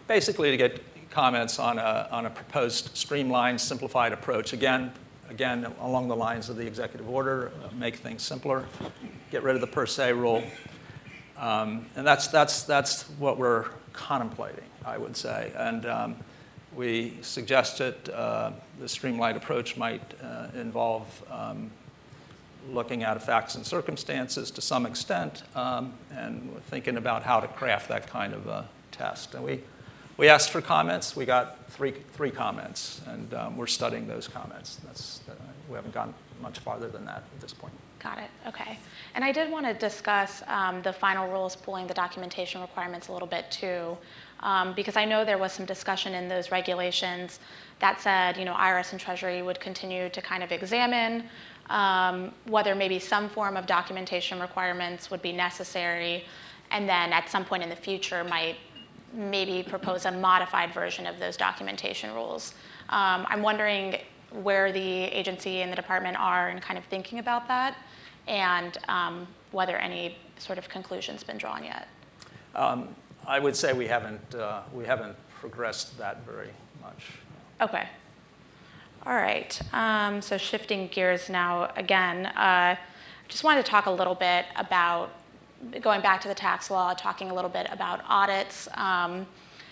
basically 0.09 0.51
to 0.51 0.57
get 0.57 0.81
comments 1.11 1.59
on 1.59 1.79
a, 1.79 2.09
on 2.11 2.25
a 2.25 2.31
proposed 2.31 2.97
streamlined, 2.97 3.61
simplified 3.61 4.13
approach. 4.13 4.55
Again, 4.55 4.91
again, 5.29 5.67
along 5.81 6.09
the 6.09 6.17
lines 6.17 6.49
of 6.49 6.57
the 6.57 6.67
executive 6.67 7.09
order, 7.09 7.53
uh, 7.63 7.69
make 7.75 7.97
things 7.97 8.23
simpler, 8.23 8.65
get 9.31 9.43
rid 9.43 9.55
of 9.55 9.61
the 9.61 9.67
per 9.67 9.85
se 9.85 10.15
rule, 10.15 10.43
um, 11.39 11.87
and 11.97 12.07
that's, 12.07 12.29
that's, 12.29 12.63
that's 12.63 13.03
what 13.19 13.39
we're 13.39 13.67
contemplating, 13.93 14.65
I 14.85 14.99
would 14.99 15.17
say. 15.17 15.53
And 15.57 15.87
um, 15.87 16.17
we 16.75 17.15
suggested 17.23 18.09
uh, 18.11 18.53
the 18.81 18.89
streamlined 18.89 19.37
approach 19.37 19.77
might 19.77 20.03
uh, 20.23 20.47
involve 20.55 21.07
um, 21.31 21.71
looking 22.71 23.03
at 23.03 23.21
facts 23.23 23.55
and 23.57 23.67
circumstances 23.67 24.51
to 24.53 24.61
some 24.61 24.87
extent 24.87 25.43
um, 25.55 25.93
and 26.15 26.61
thinking 26.67 26.97
about 26.97 27.23
how 27.23 27.41
to 27.41 27.49
craft 27.49 27.89
that 27.89 28.07
kind 28.07 28.33
of 28.33 28.47
a 28.47 28.69
test. 28.93 29.35
And 29.35 29.45
we, 29.45 29.61
we 30.23 30.29
asked 30.29 30.51
for 30.51 30.61
comments. 30.61 31.17
We 31.17 31.25
got 31.25 31.69
three, 31.71 31.95
three 32.13 32.31
comments, 32.31 33.01
and 33.09 33.35
um, 33.35 33.57
we're 33.57 33.67
studying 33.67 34.07
those 34.07 34.29
comments. 34.29 34.79
That's, 34.85 35.21
uh, 35.29 35.33
we 35.69 35.75
haven't 35.75 35.93
gone 35.93 36.15
much 36.41 36.61
farther 36.61 36.89
than 36.89 37.05
that 37.07 37.25
at 37.35 37.41
this 37.41 37.53
point. 37.53 37.73
Got 37.99 38.19
it. 38.19 38.31
Okay. 38.47 38.79
And 39.17 39.25
I 39.25 39.33
did 39.33 39.51
want 39.51 39.67
to 39.67 39.75
discuss 39.75 40.45
um, 40.47 40.81
the 40.83 40.93
final 40.93 41.29
rules 41.29 41.57
pulling 41.57 41.89
the 41.89 41.95
documentation 41.95 42.61
requirements 42.61 43.09
a 43.09 43.13
little 43.13 43.27
bit 43.27 43.51
too, 43.51 43.99
um, 44.39 44.75
because 44.75 44.97
I 44.97 45.05
know 45.05 45.25
there 45.25 45.39
was 45.39 45.53
some 45.53 45.67
discussion 45.67 46.15
in 46.15 46.29
those 46.29 46.53
regulations 46.53 47.41
that 47.81 48.01
said, 48.01 48.37
you 48.37 48.45
know, 48.45 48.55
IRS 48.55 48.93
and 48.93 49.01
Treasury 49.01 49.43
would 49.43 49.59
continue 49.59 50.09
to 50.09 50.23
kind 50.23 50.45
of 50.45 50.53
examine 50.53 51.25
um, 51.69 52.31
whether 52.47 52.77
maybe 52.77 53.01
some 53.01 53.29
form 53.29 53.57
of 53.57 53.67
documentation 53.67 54.39
requirements 54.39 55.11
would 55.11 55.21
be 55.21 55.33
necessary, 55.33 56.27
and 56.71 56.89
then 56.89 57.13
at 57.13 57.29
some 57.29 57.45
point 57.45 57.65
in 57.65 57.69
the 57.69 57.75
future 57.75 58.23
might 58.23 58.55
maybe 59.13 59.63
propose 59.63 60.05
a 60.07 60.11
modified 60.11 60.73
version 60.73 61.07
of 61.07 61.19
those 61.19 61.37
documentation 61.37 62.13
rules. 62.15 62.55
Um, 62.89 63.27
I'm 63.29 63.43
wondering 63.43 63.99
where 64.31 64.73
the 64.73 64.81
agency 64.81 65.63
and 65.63 65.71
the 65.71 65.77
department 65.77 66.17
are 66.19 66.49
in 66.49 66.59
kind 66.61 66.79
of 66.79 66.85
thinking 66.87 67.19
about 67.19 67.47
that 67.49 67.77
and 68.27 68.79
um, 68.89 69.27
whether 69.51 69.77
any 69.77 70.17
sort 70.39 70.59
of 70.59 70.69
conclusion's 70.69 71.23
been 71.23 71.39
drawn 71.39 71.65
yet. 71.65 71.89
Um, 72.55 72.89
I 73.27 73.39
would 73.39 73.57
say 73.57 73.73
we 73.73 73.87
haven't, 73.87 74.35
uh, 74.35 74.63
we 74.73 74.85
haven't 74.85 75.17
progressed 75.41 75.99
that 75.99 76.25
very 76.25 76.51
much. 76.83 77.11
Okay. 77.61 77.89
All 79.05 79.15
right. 79.15 79.61
Um, 79.73 80.23
so 80.23 80.39
shifting 80.39 80.89
gears 80.89 81.29
now 81.29 81.71
again, 81.77 82.27
uh, 82.27 82.77
just 83.29 83.45
wanted 83.45 83.65
to 83.65 83.71
talk 83.71 83.87
a 83.87 83.91
little 83.91 84.15
bit 84.15 84.47
about 84.57 85.11
going 85.81 86.01
back 86.01 86.21
to 86.23 86.29
the 86.29 86.35
tax 86.35 86.71
law, 86.71 86.95
talking 86.95 87.31
a 87.31 87.35
little 87.35 87.51
bit 87.51 87.67
about 87.71 88.01
audits. 88.09 88.69
Um, 88.75 89.27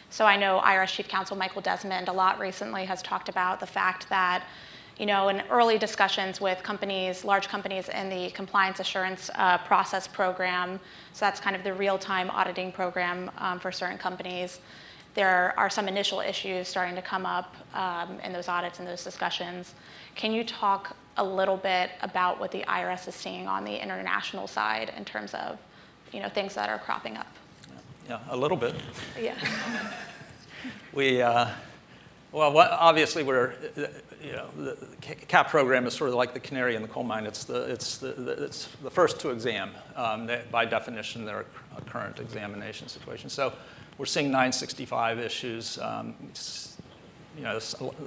so 0.09 0.25
I 0.25 0.37
know 0.37 0.61
IRS 0.65 0.89
Chief 0.89 1.09
Counsel 1.09 1.37
Michael 1.37 1.63
Desmond 1.63 2.09
a 2.09 2.13
lot 2.13 2.39
recently 2.39 2.85
has 2.85 3.03
talked 3.03 3.29
about 3.29 3.61
the 3.61 3.67
fact 3.67 4.09
that 4.09 4.45
you 4.99 5.07
know, 5.07 5.29
in 5.29 5.43
early 5.49 5.79
discussions 5.79 6.43
with 6.43 6.63
companies, 6.63 7.25
large 7.25 7.49
companies 7.49 7.89
in 7.89 8.11
the 8.11 8.31
compliance 8.33 8.81
assurance 8.81 9.31
uh, 9.37 9.57
process 9.57 10.07
program, 10.07 10.79
so 11.15 11.25
that's 11.25 11.41
kind 11.41 11.57
of 11.57 11.65
the 11.65 11.73
real-time 11.73 12.29
auditing 12.29 12.71
program 12.71 13.31
um, 13.39 13.59
for 13.59 13.73
certain 13.73 13.97
companies, 13.97 14.61
there 15.15 15.55
are 15.57 15.71
some 15.71 15.89
initial 15.89 16.21
issues 16.21 16.69
starting 16.69 16.95
to 16.95 17.03
come 17.03 17.25
up 17.25 17.57
um, 17.75 18.21
in 18.21 18.33
those 18.33 18.47
audits 18.47 18.79
and 18.79 18.87
those 18.87 19.03
discussions. 19.03 19.75
Can 20.17 20.33
you 20.33 20.45
talk 20.45 20.95
a 21.17 21.25
little 21.25 21.57
bit 21.57 21.91
about 22.03 22.39
what 22.39 22.51
the 22.51 22.61
IRS 22.63 23.09
is 23.09 23.15
seeing 23.15 23.49
on 23.49 23.65
the 23.65 23.83
international 23.83 24.47
side 24.47 24.93
in 24.97 25.05
terms 25.05 25.33
of, 25.35 25.59
you 26.13 26.21
know, 26.21 26.29
things 26.29 26.55
that 26.55 26.69
are 26.69 26.79
cropping 26.79 27.17
up? 27.17 27.27
Yeah, 28.09 28.19
a 28.31 28.37
little 28.37 28.57
bit. 28.57 28.75
Yeah. 29.21 29.37
we, 30.93 31.23
uh, 31.23 31.49
well, 32.33 32.57
obviously 32.59 33.23
we're 33.23 33.55
you 34.23 34.33
know, 34.33 34.49
the 34.57 34.77
CAP 35.01 35.49
program 35.49 35.87
is 35.87 35.95
sort 35.95 36.11
of 36.11 36.17
like 36.17 36.35
the 36.35 36.41
canary 36.41 36.77
in 36.77 36.83
the 36.83 36.89
coal 36.89 37.03
mine. 37.03 37.25
It's 37.27 37.45
the, 37.45 37.63
it's 37.71 37.99
the, 37.99 38.13
the 38.13 38.45
it's 38.45 38.69
the 38.83 38.91
first 38.91 39.19
to 39.21 39.31
exam. 39.31 39.71
Um, 39.97 40.31
by 40.51 40.65
definition, 40.65 41.25
they're 41.25 41.47
a 41.77 41.81
current 41.83 42.21
examination 42.21 42.89
situation. 42.89 43.31
So 43.31 43.53
we're 43.99 44.07
seeing 44.07 44.27
965 44.27 45.19
issues. 45.19 45.79
Um, 45.79 46.15
you 47.37 47.45
know, 47.45 47.59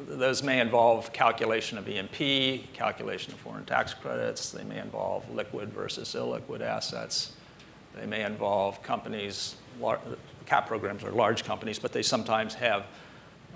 those 0.08 0.44
may 0.44 0.60
involve 0.60 1.12
calculation 1.14 1.78
of 1.78 1.88
E&P, 1.88 2.68
calculation 2.74 3.34
of 3.34 3.40
foreign 3.40 3.66
tax 3.66 3.94
credits. 3.94 4.52
They 4.52 4.64
may 4.64 4.80
involve 4.80 5.28
liquid 5.34 5.70
versus 5.70 6.14
illiquid 6.14 6.62
assets. 6.62 7.34
They 7.96 8.06
may 8.06 8.24
involve 8.24 8.82
companies, 8.84 9.56
CAP 10.46 10.68
programs 10.68 11.04
are 11.04 11.12
large 11.12 11.44
companies, 11.44 11.80
but 11.80 11.92
they 11.92 12.02
sometimes 12.02 12.54
have 12.56 12.86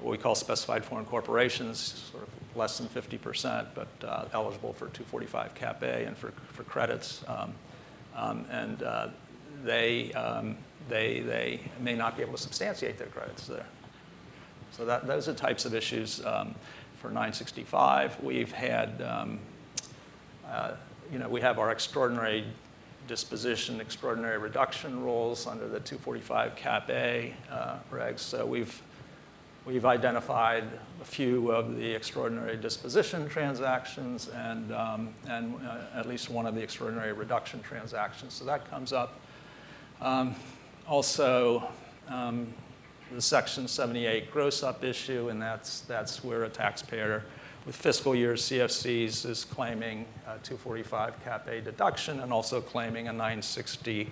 what 0.01 0.11
we 0.11 0.17
call 0.17 0.35
specified 0.35 0.85
foreign 0.85 1.05
corporations, 1.05 2.09
sort 2.11 2.23
of 2.23 2.29
less 2.55 2.77
than 2.77 2.87
50%, 2.87 3.67
but 3.73 3.87
uh, 4.03 4.25
eligible 4.33 4.73
for 4.73 4.87
245 4.87 5.55
Cap 5.55 5.81
A 5.83 6.05
and 6.05 6.17
for, 6.17 6.31
for 6.53 6.63
credits. 6.63 7.23
Um, 7.27 7.53
um, 8.15 8.45
and 8.49 8.83
uh, 8.83 9.07
they, 9.63 10.11
um, 10.13 10.57
they, 10.89 11.21
they 11.21 11.61
may 11.79 11.95
not 11.95 12.15
be 12.15 12.23
able 12.23 12.33
to 12.33 12.41
substantiate 12.41 12.97
their 12.97 13.07
credits 13.07 13.47
there. 13.47 13.65
So 14.71 14.85
that, 14.85 15.07
those 15.07 15.27
are 15.27 15.33
types 15.33 15.65
of 15.65 15.73
issues 15.73 16.23
um, 16.25 16.53
for 16.99 17.07
965. 17.07 18.21
We've 18.23 18.51
had, 18.51 19.01
um, 19.01 19.39
uh, 20.47 20.71
you 21.11 21.19
know, 21.19 21.29
we 21.29 21.41
have 21.41 21.59
our 21.59 21.71
extraordinary 21.71 22.45
disposition, 23.07 23.81
extraordinary 23.81 24.37
reduction 24.37 25.01
rules 25.03 25.47
under 25.47 25.67
the 25.67 25.79
245 25.79 26.55
Cap 26.55 26.89
A 26.89 27.33
uh, 27.49 27.77
regs. 27.91 28.19
So 28.19 28.45
we've 28.45 28.81
We've 29.67 29.83
identified 29.83 30.63
a 31.01 31.03
few 31.03 31.51
of 31.51 31.75
the 31.75 31.93
extraordinary 31.93 32.55
disposition 32.55 33.27
transactions 33.27 34.29
and, 34.29 34.71
um, 34.71 35.09
and 35.27 35.55
uh, 35.55 35.79
at 35.93 36.07
least 36.07 36.29
one 36.29 36.45
of 36.45 36.55
the 36.55 36.61
extraordinary 36.61 37.11
reduction 37.11 37.61
transactions. 37.61 38.33
So 38.33 38.45
that 38.45 38.69
comes 38.69 38.93
up. 38.93 39.19
Um, 39.99 40.35
also, 40.87 41.67
um, 42.07 42.47
the 43.13 43.21
Section 43.21 43.67
78 43.67 44.31
gross 44.31 44.63
up 44.63 44.85
issue, 44.85 45.27
and 45.27 45.41
that's, 45.41 45.81
that's 45.81 46.23
where 46.23 46.45
a 46.45 46.49
taxpayer 46.49 47.25
with 47.67 47.75
fiscal 47.75 48.15
year 48.15 48.35
CFCs 48.35 49.25
is 49.25 49.43
claiming 49.43 50.05
a 50.25 50.39
245 50.39 51.21
cap 51.25 51.47
A 51.49 51.59
deduction 51.59 52.21
and 52.21 52.31
also 52.31 52.61
claiming 52.61 53.09
a 53.09 53.11
960 53.11 54.09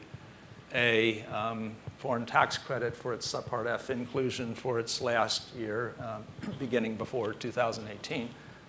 A 0.74 1.24
um, 1.28 1.74
foreign 1.98 2.26
tax 2.26 2.58
credit 2.58 2.94
for 2.94 3.14
its 3.14 3.34
Subpart 3.34 3.66
F 3.66 3.90
inclusion 3.90 4.54
for 4.54 4.78
its 4.78 5.00
last 5.00 5.56
year, 5.56 5.96
um, 6.00 6.54
beginning 6.60 6.98
before 6.98 7.32
2018. 7.32 8.28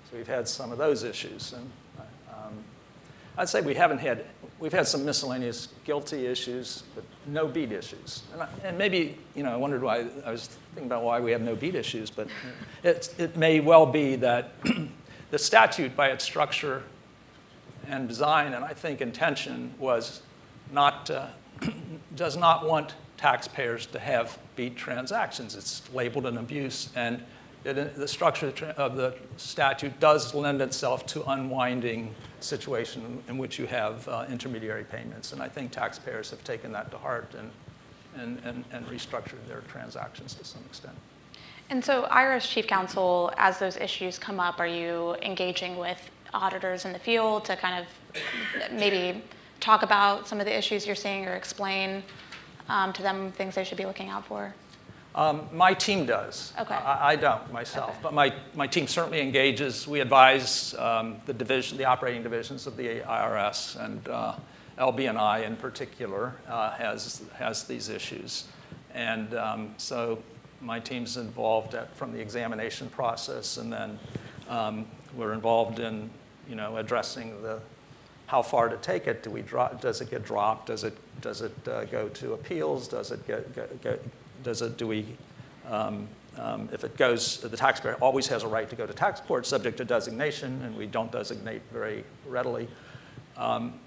So 0.08 0.16
we've 0.16 0.28
had 0.28 0.46
some 0.46 0.70
of 0.70 0.78
those 0.78 1.02
issues. 1.02 1.52
And 1.52 1.68
um, 2.30 2.54
I'd 3.36 3.48
say 3.48 3.62
we 3.62 3.74
haven't 3.74 3.98
had, 3.98 4.24
we've 4.58 4.72
had 4.72 4.86
some 4.86 5.04
miscellaneous 5.04 5.68
GILTI 5.84 6.24
issues, 6.24 6.84
but 6.94 7.04
no 7.26 7.46
BEAT 7.46 7.72
issues. 7.72 8.22
And, 8.32 8.42
I, 8.42 8.48
and 8.64 8.78
maybe, 8.78 9.18
you 9.34 9.42
know, 9.42 9.52
I 9.52 9.56
wondered 9.56 9.82
why, 9.82 10.06
I 10.24 10.30
was 10.30 10.48
thinking 10.74 10.86
about 10.86 11.02
why 11.02 11.20
we 11.20 11.30
have 11.32 11.42
no 11.42 11.54
BEAT 11.54 11.74
issues, 11.74 12.10
but 12.10 12.28
it, 12.82 13.14
it 13.18 13.36
may 13.36 13.60
well 13.60 13.86
be 13.86 14.16
that 14.16 14.52
the 15.30 15.38
statute 15.38 15.94
by 15.96 16.08
its 16.08 16.24
structure 16.24 16.82
and 17.88 18.08
design, 18.08 18.52
and 18.52 18.64
I 18.64 18.72
think 18.72 19.00
intention, 19.00 19.74
was 19.78 20.22
not, 20.72 21.10
uh, 21.10 21.28
does 22.16 22.36
not 22.36 22.66
want 22.66 22.94
taxpayers 23.16 23.86
to 23.86 23.98
have 23.98 24.38
beat 24.56 24.76
transactions. 24.76 25.54
It's 25.54 25.82
labeled 25.92 26.26
an 26.26 26.38
abuse, 26.38 26.90
and 26.96 27.22
it, 27.66 27.96
the 27.96 28.08
structure 28.08 28.52
of 28.76 28.96
the 28.96 29.14
statute 29.36 29.98
does 30.00 30.34
lend 30.34 30.62
itself 30.62 31.04
to 31.06 31.28
unwinding 31.30 32.14
situation 32.40 33.22
in 33.28 33.38
which 33.38 33.58
you 33.58 33.66
have 33.66 34.06
uh, 34.08 34.24
intermediary 34.30 34.84
payments. 34.84 35.32
And 35.32 35.42
I 35.42 35.48
think 35.48 35.72
taxpayers 35.72 36.30
have 36.30 36.42
taken 36.44 36.72
that 36.72 36.90
to 36.92 36.98
heart 36.98 37.34
and, 37.36 37.50
and, 38.16 38.38
and, 38.44 38.64
and 38.72 38.86
restructured 38.86 39.46
their 39.48 39.62
transactions 39.62 40.34
to 40.34 40.44
some 40.44 40.62
extent. 40.66 40.94
And 41.68 41.84
so, 41.84 42.04
IRS 42.04 42.48
Chief 42.48 42.66
Counsel, 42.66 43.32
as 43.36 43.58
those 43.58 43.76
issues 43.76 44.18
come 44.18 44.38
up, 44.38 44.60
are 44.60 44.68
you 44.68 45.16
engaging 45.22 45.76
with 45.76 45.98
auditors 46.32 46.84
in 46.84 46.92
the 46.92 46.98
field 46.98 47.44
to 47.46 47.56
kind 47.56 47.84
of 47.84 48.72
maybe 48.72 49.22
talk 49.58 49.82
about 49.82 50.28
some 50.28 50.38
of 50.38 50.46
the 50.46 50.56
issues 50.56 50.86
you're 50.86 50.94
seeing 50.94 51.26
or 51.26 51.32
explain 51.32 52.04
um, 52.68 52.92
to 52.92 53.02
them 53.02 53.32
things 53.32 53.56
they 53.56 53.64
should 53.64 53.78
be 53.78 53.86
looking 53.86 54.10
out 54.10 54.24
for? 54.24 54.54
Um, 55.16 55.48
my 55.50 55.72
team 55.72 56.04
does. 56.04 56.52
Okay. 56.60 56.74
I, 56.74 57.12
I 57.12 57.16
don't 57.16 57.50
myself, 57.50 57.90
Okay. 57.90 57.98
but 58.02 58.12
my, 58.12 58.34
my 58.54 58.66
team 58.66 58.86
certainly 58.86 59.20
engages. 59.22 59.88
We 59.88 60.00
advise 60.00 60.74
um, 60.74 61.16
the 61.24 61.32
division, 61.32 61.78
the 61.78 61.86
operating 61.86 62.22
divisions 62.22 62.66
of 62.66 62.76
the 62.76 63.00
IRS, 63.00 63.82
and 63.82 64.06
uh, 64.08 64.34
LB&I 64.78 65.38
in 65.40 65.56
particular 65.56 66.34
uh, 66.46 66.70
has 66.72 67.22
has 67.34 67.64
these 67.64 67.88
issues, 67.88 68.44
and 68.92 69.34
um, 69.34 69.74
so 69.78 70.22
my 70.60 70.78
team's 70.78 71.16
involved 71.16 71.74
at, 71.74 71.96
from 71.96 72.12
the 72.12 72.20
examination 72.20 72.90
process, 72.90 73.56
and 73.56 73.72
then 73.72 73.98
um, 74.50 74.86
we're 75.16 75.32
involved 75.32 75.78
in 75.78 76.10
you 76.46 76.56
know 76.56 76.76
addressing 76.76 77.40
the 77.42 77.58
how 78.26 78.42
far 78.42 78.68
to 78.68 78.76
take 78.78 79.06
it. 79.06 79.22
Do 79.22 79.30
we 79.30 79.40
drop, 79.40 79.80
does 79.80 80.02
it 80.02 80.10
get 80.10 80.24
dropped? 80.24 80.66
Does 80.66 80.84
it, 80.84 80.96
does 81.22 81.40
it 81.40 81.54
uh, 81.68 81.84
go 81.84 82.08
to 82.08 82.34
appeals? 82.34 82.88
Does 82.88 83.12
it 83.12 83.26
get 83.26 83.54
does 84.42 84.62
it, 84.62 84.76
do 84.76 84.86
we, 84.86 85.06
um, 85.68 86.08
um, 86.38 86.68
if 86.72 86.84
it 86.84 86.96
goes, 86.96 87.38
the 87.38 87.56
taxpayer 87.56 87.94
always 87.94 88.26
has 88.28 88.42
a 88.42 88.48
right 88.48 88.68
to 88.68 88.76
go 88.76 88.86
to 88.86 88.92
tax 88.92 89.20
court 89.20 89.46
subject 89.46 89.78
to 89.78 89.84
designation, 89.84 90.60
and 90.62 90.76
we 90.76 90.86
don't 90.86 91.10
designate 91.10 91.62
very 91.72 92.04
readily. 92.26 92.68
Um, 93.36 93.80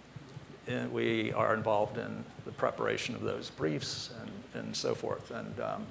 and 0.68 0.92
we 0.92 1.34
are 1.34 1.56
involved 1.56 1.98
in 1.98 2.24
the 2.46 2.52
preparation 2.52 3.16
of 3.16 3.22
those 3.22 3.50
briefs 3.50 4.12
and, 4.22 4.64
and 4.64 4.76
so 4.76 4.94
forth. 4.94 5.32
And 5.32 5.60
um, 5.60 5.88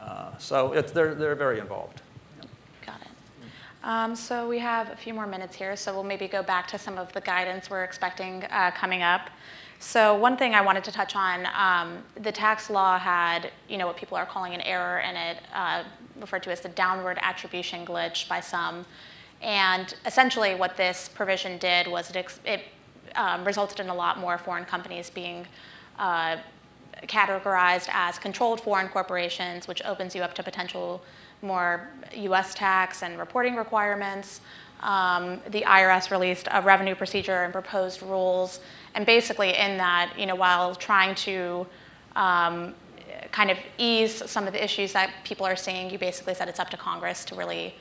uh, 0.00 0.36
so 0.38 0.68
they're, 0.92 1.14
they're 1.14 1.34
very 1.34 1.58
involved. 1.58 2.02
Got 2.84 3.00
it. 3.00 3.08
Um, 3.82 4.14
so 4.14 4.46
we 4.48 4.58
have 4.58 4.90
a 4.90 4.96
few 4.96 5.14
more 5.14 5.26
minutes 5.26 5.56
here, 5.56 5.76
so 5.76 5.94
we'll 5.94 6.02
maybe 6.04 6.28
go 6.28 6.42
back 6.42 6.68
to 6.68 6.78
some 6.78 6.98
of 6.98 7.12
the 7.12 7.20
guidance 7.20 7.70
we're 7.70 7.84
expecting 7.84 8.44
uh, 8.50 8.70
coming 8.72 9.02
up. 9.02 9.30
So 9.78 10.16
one 10.16 10.36
thing 10.36 10.54
I 10.54 10.62
wanted 10.62 10.84
to 10.84 10.92
touch 10.92 11.14
on, 11.14 11.46
um, 11.54 12.02
the 12.22 12.32
tax 12.32 12.70
law 12.70 12.98
had, 12.98 13.50
you 13.68 13.76
know, 13.76 13.86
what 13.86 13.96
people 13.96 14.16
are 14.16 14.26
calling 14.26 14.54
an 14.54 14.60
error 14.62 15.00
in 15.00 15.16
it, 15.16 15.38
uh, 15.54 15.84
referred 16.18 16.42
to 16.44 16.50
as 16.50 16.60
the 16.60 16.70
downward 16.70 17.18
attribution 17.20 17.84
glitch 17.84 18.28
by 18.28 18.40
some. 18.40 18.86
And 19.42 19.94
essentially 20.06 20.54
what 20.54 20.76
this 20.76 21.08
provision 21.08 21.58
did 21.58 21.86
was 21.86 22.10
it, 22.10 22.38
it 22.44 22.62
um, 23.16 23.44
resulted 23.44 23.80
in 23.80 23.88
a 23.88 23.94
lot 23.94 24.18
more 24.18 24.38
foreign 24.38 24.64
companies 24.64 25.10
being 25.10 25.46
uh, 25.98 26.38
categorized 27.02 27.88
as 27.92 28.18
controlled 28.18 28.60
foreign 28.60 28.88
corporations, 28.88 29.68
which 29.68 29.82
opens 29.84 30.14
you 30.14 30.22
up 30.22 30.34
to 30.34 30.42
potential 30.42 31.02
more 31.42 31.90
US 32.14 32.54
tax 32.54 33.02
and 33.02 33.18
reporting 33.18 33.56
requirements. 33.56 34.40
Um, 34.80 35.40
the 35.50 35.62
IRS 35.62 36.10
released 36.10 36.48
a 36.50 36.62
revenue 36.62 36.94
procedure 36.94 37.42
and 37.42 37.52
proposed 37.52 38.02
rules. 38.02 38.60
And 38.94 39.06
basically, 39.06 39.56
in 39.56 39.76
that, 39.78 40.12
you 40.18 40.26
know, 40.26 40.34
while 40.34 40.74
trying 40.74 41.14
to 41.16 41.66
um, 42.14 42.74
kind 43.32 43.50
of 43.50 43.58
ease 43.78 44.22
some 44.30 44.46
of 44.46 44.52
the 44.52 44.62
issues 44.62 44.92
that 44.92 45.10
people 45.24 45.46
are 45.46 45.56
seeing, 45.56 45.90
you 45.90 45.98
basically 45.98 46.34
said 46.34 46.48
it's 46.48 46.60
up 46.60 46.70
to 46.70 46.76
Congress 46.76 47.24
to 47.26 47.34
really 47.34 47.74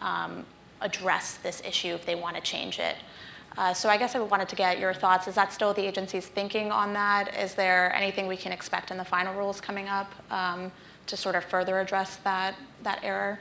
um, 0.00 0.44
address 0.80 1.38
this 1.42 1.62
issue 1.66 1.94
if 1.94 2.06
they 2.06 2.14
want 2.14 2.36
to 2.36 2.42
change 2.42 2.78
it. 2.78 2.96
Uh, 3.56 3.74
so 3.74 3.88
I 3.88 3.96
guess 3.96 4.14
I 4.14 4.20
wanted 4.20 4.48
to 4.50 4.56
get 4.56 4.78
your 4.78 4.94
thoughts. 4.94 5.26
Is 5.26 5.34
that 5.34 5.52
still 5.52 5.74
the 5.74 5.84
agency's 5.84 6.26
thinking 6.26 6.70
on 6.70 6.92
that? 6.92 7.34
Is 7.36 7.54
there 7.54 7.92
anything 7.94 8.26
we 8.26 8.36
can 8.36 8.52
expect 8.52 8.90
in 8.90 8.96
the 8.96 9.04
final 9.04 9.34
rules 9.34 9.60
coming 9.60 9.88
up? 9.88 10.12
Um, 10.30 10.70
to 11.08 11.16
sort 11.16 11.34
of 11.34 11.44
further 11.44 11.80
address 11.80 12.16
that, 12.16 12.54
that 12.82 13.00
error? 13.02 13.40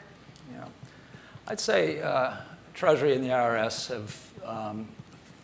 Yeah. 0.52 0.66
I'd 1.48 1.60
say 1.60 2.02
uh, 2.02 2.34
Treasury 2.78 3.16
and 3.16 3.24
the 3.24 3.30
IRS 3.30 3.88
have 3.88 4.32
um, 4.46 4.88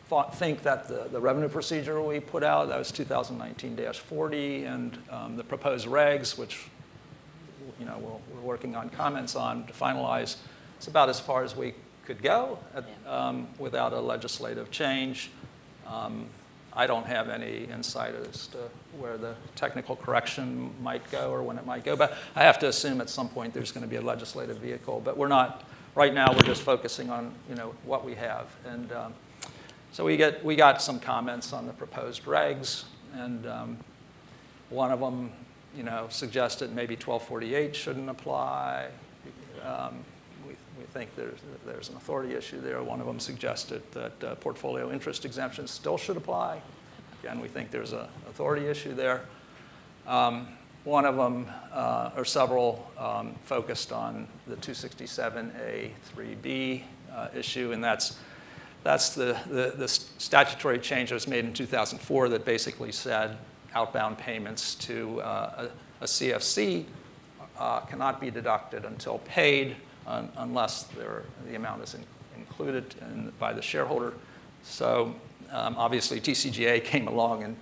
thought, 0.07 0.37
think 0.37 0.61
that 0.61 0.87
the, 0.87 1.07
the 1.11 1.19
revenue 1.19 1.49
procedure 1.49 1.99
we 1.99 2.19
put 2.19 2.43
out, 2.43 2.67
that 2.67 2.77
was 2.77 2.91
2019-40, 2.91 4.71
and 4.71 4.99
um, 5.09 5.35
the 5.35 5.43
proposed 5.43 5.87
regs, 5.87 6.37
which 6.37 6.67
you 7.79 7.87
know, 7.87 7.97
we're, 7.97 8.35
we're, 8.35 8.41
working 8.43 8.75
on 8.75 8.87
comments 8.91 9.35
on 9.35 9.65
to 9.65 9.73
finalize, 9.73 10.35
it's 10.77 10.87
about 10.87 11.09
as 11.09 11.19
far 11.19 11.43
as 11.43 11.55
we 11.55 11.73
could 12.05 12.21
go 12.21 12.59
at, 12.75 12.85
um, 13.07 13.47
without 13.57 13.93
a 13.93 13.99
legislative 13.99 14.69
change. 14.69 15.31
Um, 15.87 16.27
I 16.71 16.85
don't 16.85 17.07
have 17.07 17.29
any 17.29 17.63
insight 17.63 18.13
as 18.13 18.45
to 18.47 18.57
where 18.99 19.17
the 19.17 19.33
technical 19.55 19.95
correction 19.95 20.69
might 20.83 21.09
go 21.09 21.31
or 21.31 21.41
when 21.41 21.57
it 21.57 21.65
might 21.65 21.83
go, 21.83 21.95
but 21.95 22.15
I 22.35 22.43
have 22.43 22.59
to 22.59 22.67
assume 22.67 23.01
at 23.01 23.09
some 23.09 23.27
point 23.27 23.55
there's 23.55 23.71
going 23.71 23.83
to 23.83 23.89
be 23.89 23.95
a 23.95 24.01
legislative 24.01 24.57
vehicle. 24.57 25.01
But 25.03 25.17
we're 25.17 25.27
not, 25.27 25.63
right 25.95 26.13
now 26.13 26.31
we're 26.31 26.41
just 26.41 26.61
focusing 26.61 27.09
on 27.09 27.31
you 27.49 27.55
know, 27.55 27.73
what 27.85 28.05
we 28.05 28.15
have. 28.15 28.47
And 28.65 28.91
um, 28.91 29.13
so 29.91 30.03
we, 30.05 30.17
get, 30.17 30.43
we 30.43 30.55
got 30.55 30.81
some 30.81 30.99
comments 30.99 31.53
on 31.53 31.67
the 31.67 31.73
proposed 31.73 32.25
regs, 32.25 32.85
and 33.13 33.45
um, 33.45 33.77
one 34.69 34.91
of 34.91 34.99
them 34.99 35.31
you 35.75 35.83
know, 35.83 36.07
suggested 36.09 36.73
maybe 36.73 36.95
1248 36.95 37.75
shouldn't 37.75 38.09
apply. 38.09 38.87
Um, 39.63 40.03
we 40.77 40.85
think 40.85 41.15
there's, 41.15 41.39
there's 41.65 41.89
an 41.89 41.95
authority 41.95 42.33
issue 42.33 42.59
there. 42.59 42.81
One 42.81 42.99
of 42.99 43.07
them 43.07 43.19
suggested 43.19 43.81
that 43.91 44.23
uh, 44.23 44.35
portfolio 44.35 44.91
interest 44.91 45.25
exemptions 45.25 45.71
still 45.71 45.97
should 45.97 46.17
apply. 46.17 46.61
Again, 47.23 47.39
we 47.39 47.47
think 47.47 47.71
there's 47.71 47.93
an 47.93 48.05
authority 48.27 48.67
issue 48.67 48.93
there. 48.93 49.21
Um, 50.07 50.47
one 50.83 51.05
of 51.05 51.15
them, 51.15 51.47
uh, 51.71 52.11
or 52.17 52.25
several, 52.25 52.91
um, 52.97 53.35
focused 53.43 53.91
on 53.91 54.27
the 54.47 54.55
267A3B 54.57 56.81
uh, 57.11 57.27
issue, 57.35 57.71
and 57.71 57.83
that's, 57.83 58.17
that's 58.83 59.15
the, 59.15 59.37
the, 59.47 59.73
the, 59.77 59.87
statutory 59.87 60.79
change 60.79 61.09
that 61.09 61.15
was 61.15 61.27
made 61.27 61.45
in 61.45 61.53
2004 61.53 62.29
that 62.29 62.43
basically 62.43 62.91
said 62.91 63.37
outbound 63.75 64.17
payments 64.17 64.75
to 64.75 65.21
uh, 65.21 65.69
a, 66.01 66.03
a, 66.03 66.05
CFC 66.05 66.85
uh, 67.57 67.79
cannot 67.81 68.19
be 68.19 68.29
deducted 68.29 68.85
until 68.85 69.19
paid 69.19 69.75
un, 70.05 70.29
unless 70.37 70.83
the 70.83 71.55
amount 71.55 71.83
is 71.83 71.93
in, 71.93 72.03
included 72.37 72.95
in, 73.01 73.31
by 73.39 73.53
the 73.53 73.61
shareholder. 73.61 74.13
So 74.63 75.15
um, 75.51 75.75
obviously 75.77 76.19
TCJA 76.19 76.83
came 76.93 77.07
along 77.07 77.43
and 77.43 77.55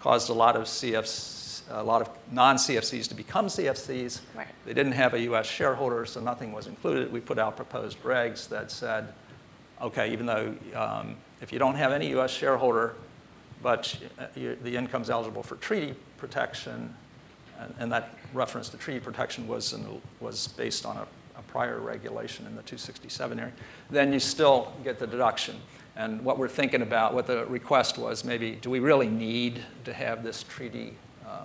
caused 0.00 0.30
a 0.30 0.34
lot 0.34 0.56
of 0.56 0.64
CFs, 0.64 1.40
a 1.70 1.82
lot 1.82 2.02
of 2.02 2.10
non-CFCs 2.30 3.08
to 3.08 3.14
become 3.14 3.46
CFCs. 3.46 4.20
Right. 4.34 4.46
They 4.64 4.74
didn't 4.74 4.92
have 4.92 5.14
a 5.14 5.20
U.S. 5.20 5.46
shareholder, 5.46 6.04
so 6.06 6.20
nothing 6.20 6.52
was 6.52 6.66
included. 6.66 7.12
We 7.12 7.20
put 7.20 7.38
out 7.38 7.56
proposed 7.56 8.02
regs 8.02 8.48
that 8.48 8.70
said, 8.70 9.12
okay, 9.80 10.12
even 10.12 10.26
though 10.26 10.54
um, 10.74 11.16
if 11.40 11.52
you 11.52 11.58
don't 11.58 11.76
have 11.76 11.92
any 11.92 12.08
U.S. 12.10 12.30
shareholder, 12.30 12.94
but 13.62 13.96
uh, 14.18 14.26
you, 14.34 14.56
the 14.62 14.76
income's 14.76 15.10
eligible 15.10 15.42
for 15.42 15.56
treaty 15.56 15.94
protection, 16.16 16.94
and, 17.58 17.74
and 17.78 17.92
that 17.92 18.14
reference 18.32 18.68
to 18.70 18.76
treaty 18.76 19.00
protection 19.00 19.46
was, 19.46 19.72
in, 19.72 20.00
was 20.20 20.48
based 20.48 20.86
on 20.86 20.96
a, 20.96 21.06
a 21.38 21.42
prior 21.48 21.78
regulation 21.78 22.46
in 22.46 22.56
the 22.56 22.62
267 22.62 23.38
area, 23.38 23.52
then 23.90 24.12
you 24.12 24.18
still 24.18 24.72
get 24.84 24.98
the 24.98 25.06
deduction. 25.06 25.56
And 25.96 26.24
what 26.24 26.38
we're 26.38 26.48
thinking 26.48 26.82
about, 26.82 27.14
what 27.14 27.26
the 27.26 27.44
request 27.46 27.98
was, 27.98 28.24
maybe 28.24 28.52
do 28.52 28.70
we 28.70 28.80
really 28.80 29.08
need 29.08 29.62
to 29.84 29.92
have 29.92 30.22
this 30.22 30.44
treaty 30.44 30.94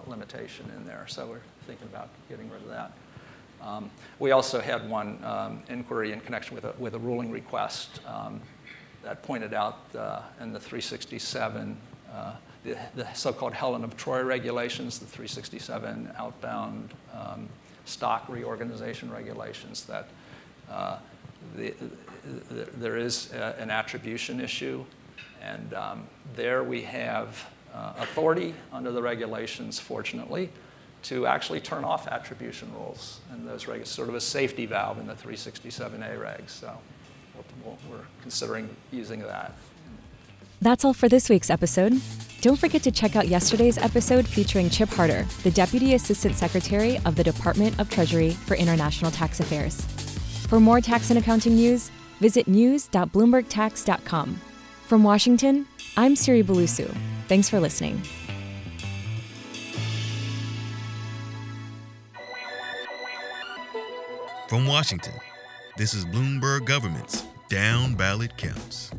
limitation 0.08 0.72
in 0.76 0.86
there? 0.86 1.06
So 1.08 1.28
we're 1.28 1.40
thinking 1.68 1.88
about 1.88 2.10
getting 2.30 2.50
rid 2.50 2.62
of 2.62 2.70
that. 2.70 2.92
Um, 3.62 3.90
we 4.20 4.32
also 4.32 4.60
had 4.60 4.88
one 4.90 5.24
um, 5.24 5.64
inquiry 5.70 6.12
in 6.12 6.20
connection 6.22 6.56
with 6.56 6.66
a, 6.66 6.74
with 6.78 6.94
a 6.94 7.00
ruling 7.00 7.32
request 7.32 8.00
um, 8.06 8.42
that 9.04 9.24
pointed 9.24 9.54
out 9.54 9.80
uh, 9.96 10.22
in 10.42 10.52
the 10.52 10.60
367, 10.60 11.78
uh, 12.12 12.34
the, 12.64 12.78
the, 12.96 13.12
so-called 13.14 13.54
Helen 13.54 13.84
of 13.84 13.96
Troy 13.98 14.24
regulations, 14.24 15.00
the 15.00 15.06
367 15.06 16.12
outbound 16.18 16.94
um, 17.14 17.48
stock 17.86 18.26
reorganization 18.28 19.12
regulations, 19.12 19.86
that 19.86 20.10
uh, 20.70 20.98
the, 21.56 21.74
the, 22.50 22.68
there 22.78 22.98
is 22.98 23.32
a, 23.34 23.56
an 23.60 23.70
attribution 23.70 24.42
issue. 24.42 24.84
And 25.42 25.74
um, 25.74 26.08
there 26.36 26.64
we 26.64 26.82
have 26.82 27.46
uh, 27.76 27.94
authority 27.98 28.56
under 28.72 28.92
the 28.92 29.02
regulations, 29.02 29.80
fortunately, 29.80 30.50
to 31.04 31.28
actually 31.28 31.60
turn 31.60 31.84
off 31.84 32.08
attribution 32.08 32.72
rules 32.74 33.20
and 33.32 33.48
those 33.48 33.66
regs, 33.66 33.88
sort 33.88 34.10
of 34.10 34.16
a 34.16 34.22
safety 34.22 34.66
valve 34.66 34.98
in 34.98 35.08
the 35.08 35.14
367A 35.14 36.20
regs. 36.20 36.50
So 36.50 36.78
we're 37.64 38.06
considering 38.22 38.70
using 38.92 39.20
that. 39.22 39.54
That's 40.62 40.86
all 40.86 40.94
for 40.94 41.10
this 41.10 41.30
week's 41.30 41.50
episode. 41.50 42.02
Don't 42.42 42.58
forget 42.58 42.82
to 42.84 42.92
check 42.92 43.16
out 43.16 43.28
yesterday's 43.28 43.78
episode 43.78 44.28
featuring 44.28 44.70
Chip 44.70 44.90
Harter, 44.90 45.26
the 45.44 45.52
Deputy 45.52 45.96
Assistant 45.96 46.36
Secretary 46.36 47.00
of 47.06 47.16
the 47.16 47.24
Department 47.24 47.80
of 47.80 47.90
Treasury 47.90 48.32
for 48.32 48.56
International 48.56 49.12
Tax 49.12 49.40
Affairs. 49.40 49.82
For 50.48 50.60
more 50.60 50.80
tax 50.80 51.10
and 51.10 51.20
accounting 51.20 51.56
news, 51.56 51.90
visit 52.20 52.48
news.bloombergtax.com. 52.48 54.42
From 54.88 55.04
Washington, 55.04 55.66
I'm 55.98 56.16
Siri 56.16 56.44
Bulusu. 56.44 56.96
Thanks 57.28 57.50
for 57.50 57.60
listening. 57.60 58.02
From 64.48 64.68
Washington, 64.68 65.14
this 65.76 65.94
is 65.96 66.06
Bloomberg 66.06 66.66
Government's 66.66 67.26
Down 67.50 67.96
Ballot 67.96 68.38
Counts. 68.38 68.92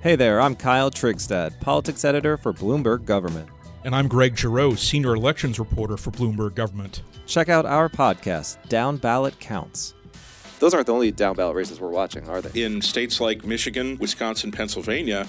Hey 0.00 0.16
there, 0.16 0.40
I'm 0.40 0.56
Kyle 0.56 0.90
Trigstad, 0.90 1.60
politics 1.60 2.04
editor 2.04 2.38
for 2.38 2.54
Bloomberg 2.54 3.04
Government. 3.04 3.50
And 3.84 3.94
I'm 3.94 4.08
Greg 4.08 4.36
Giroux, 4.36 4.76
senior 4.76 5.14
elections 5.14 5.58
reporter 5.58 5.96
for 5.96 6.10
Bloomberg 6.10 6.54
Government. 6.54 7.02
Check 7.26 7.48
out 7.50 7.66
our 7.66 7.88
podcast, 7.88 8.66
Down 8.68 8.96
Ballot 8.96 9.38
Counts. 9.40 9.94
Those 10.58 10.74
aren't 10.74 10.86
the 10.86 10.92
only 10.94 11.12
down 11.12 11.36
ballot 11.36 11.54
races 11.54 11.80
we're 11.80 11.90
watching, 11.90 12.28
are 12.28 12.40
they? 12.40 12.62
In 12.64 12.80
states 12.80 13.20
like 13.20 13.44
Michigan, 13.44 13.96
Wisconsin, 13.98 14.50
Pennsylvania, 14.50 15.26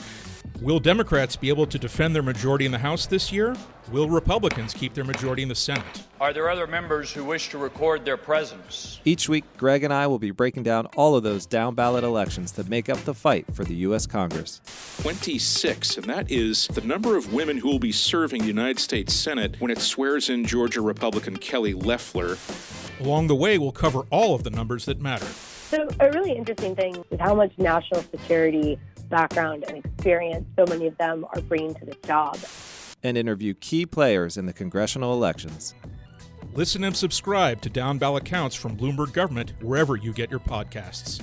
Will 0.62 0.82
Democrats 0.82 1.38
be 1.38 1.48
able 1.48 1.66
to 1.68 1.80
defend 1.80 2.14
their 2.14 2.22
majority 2.22 2.66
in 2.66 2.74
the 2.74 2.80
House 2.80 3.06
this 3.06 3.32
year? 3.32 3.56
Will 3.94 4.10
Republicans 4.10 4.74
keep 4.74 4.94
their 4.94 5.06
majority 5.06 5.42
in 5.42 5.48
the 5.48 5.56
Senate? 5.56 6.04
Are 6.20 6.34
there 6.34 6.50
other 6.50 6.68
members 6.68 7.14
who 7.14 7.24
wish 7.24 7.48
to 7.52 7.58
record 7.58 8.04
their 8.04 8.18
presence? 8.18 9.00
Each 9.06 9.30
week, 9.30 9.46
Greg 9.56 9.86
and 9.86 9.94
I 9.94 10.06
will 10.08 10.20
be 10.20 10.32
breaking 10.32 10.64
down 10.64 10.88
all 10.98 11.16
of 11.16 11.24
those 11.24 11.46
down 11.46 11.76
ballot 11.76 12.04
elections 12.04 12.52
that 12.54 12.68
make 12.68 12.90
up 12.90 12.98
the 13.06 13.14
fight 13.14 13.46
for 13.54 13.64
the 13.64 13.74
U.S. 13.76 14.06
Congress. 14.06 14.60
26, 15.02 15.96
and 15.96 16.06
that 16.08 16.30
is 16.30 16.68
the 16.68 16.82
number 16.82 17.16
of 17.16 17.32
women 17.32 17.58
who 17.58 17.70
will 17.70 17.80
be 17.80 17.94
serving 17.94 18.42
the 18.42 18.48
United 18.48 18.80
States 18.80 19.14
Senate 19.14 19.56
when 19.60 19.72
it 19.72 19.80
swears 19.80 20.30
in 20.30 20.44
Georgia 20.44 20.82
Republican 20.82 21.38
Kelly 21.38 21.74
Loeffler. 21.74 22.38
Along 23.00 23.28
the 23.28 23.36
way, 23.36 23.58
we'll 23.58 23.72
cover 23.72 24.02
all 24.10 24.36
of 24.36 24.44
the 24.44 24.50
numbers 24.50 24.84
that 24.86 25.00
matter. 25.00 25.26
So, 25.26 25.88
a 26.02 26.12
really 26.12 26.34
interesting 26.34 26.76
thing 26.76 27.06
is 27.12 27.20
how 27.20 27.34
much 27.34 27.54
national 27.58 28.02
security 28.02 28.78
background 29.10 29.66
and 29.68 29.86
experience 29.86 30.46
so 30.58 30.66
many 30.68 30.88
of 30.88 30.98
them 30.98 31.26
are 31.34 31.42
bringing 31.42 31.76
to 31.76 31.86
this 31.86 31.98
job. 32.06 32.38
And 33.04 33.18
interview 33.18 33.54
key 33.54 33.86
players 33.86 34.38
in 34.38 34.46
the 34.46 34.54
congressional 34.54 35.14
elections. 35.14 35.74
Listen 36.54 36.84
and 36.84 36.96
subscribe 36.96 37.62
to 37.62 37.70
Down 37.70 37.98
Ballot 37.98 38.26
Counts 38.26 38.56
from 38.56 38.76
Bloomberg 38.76 39.14
Government 39.14 39.54
wherever 39.62 39.96
you 39.96 40.14
get 40.14 40.32
your 40.32 40.40
podcasts. 40.40 41.22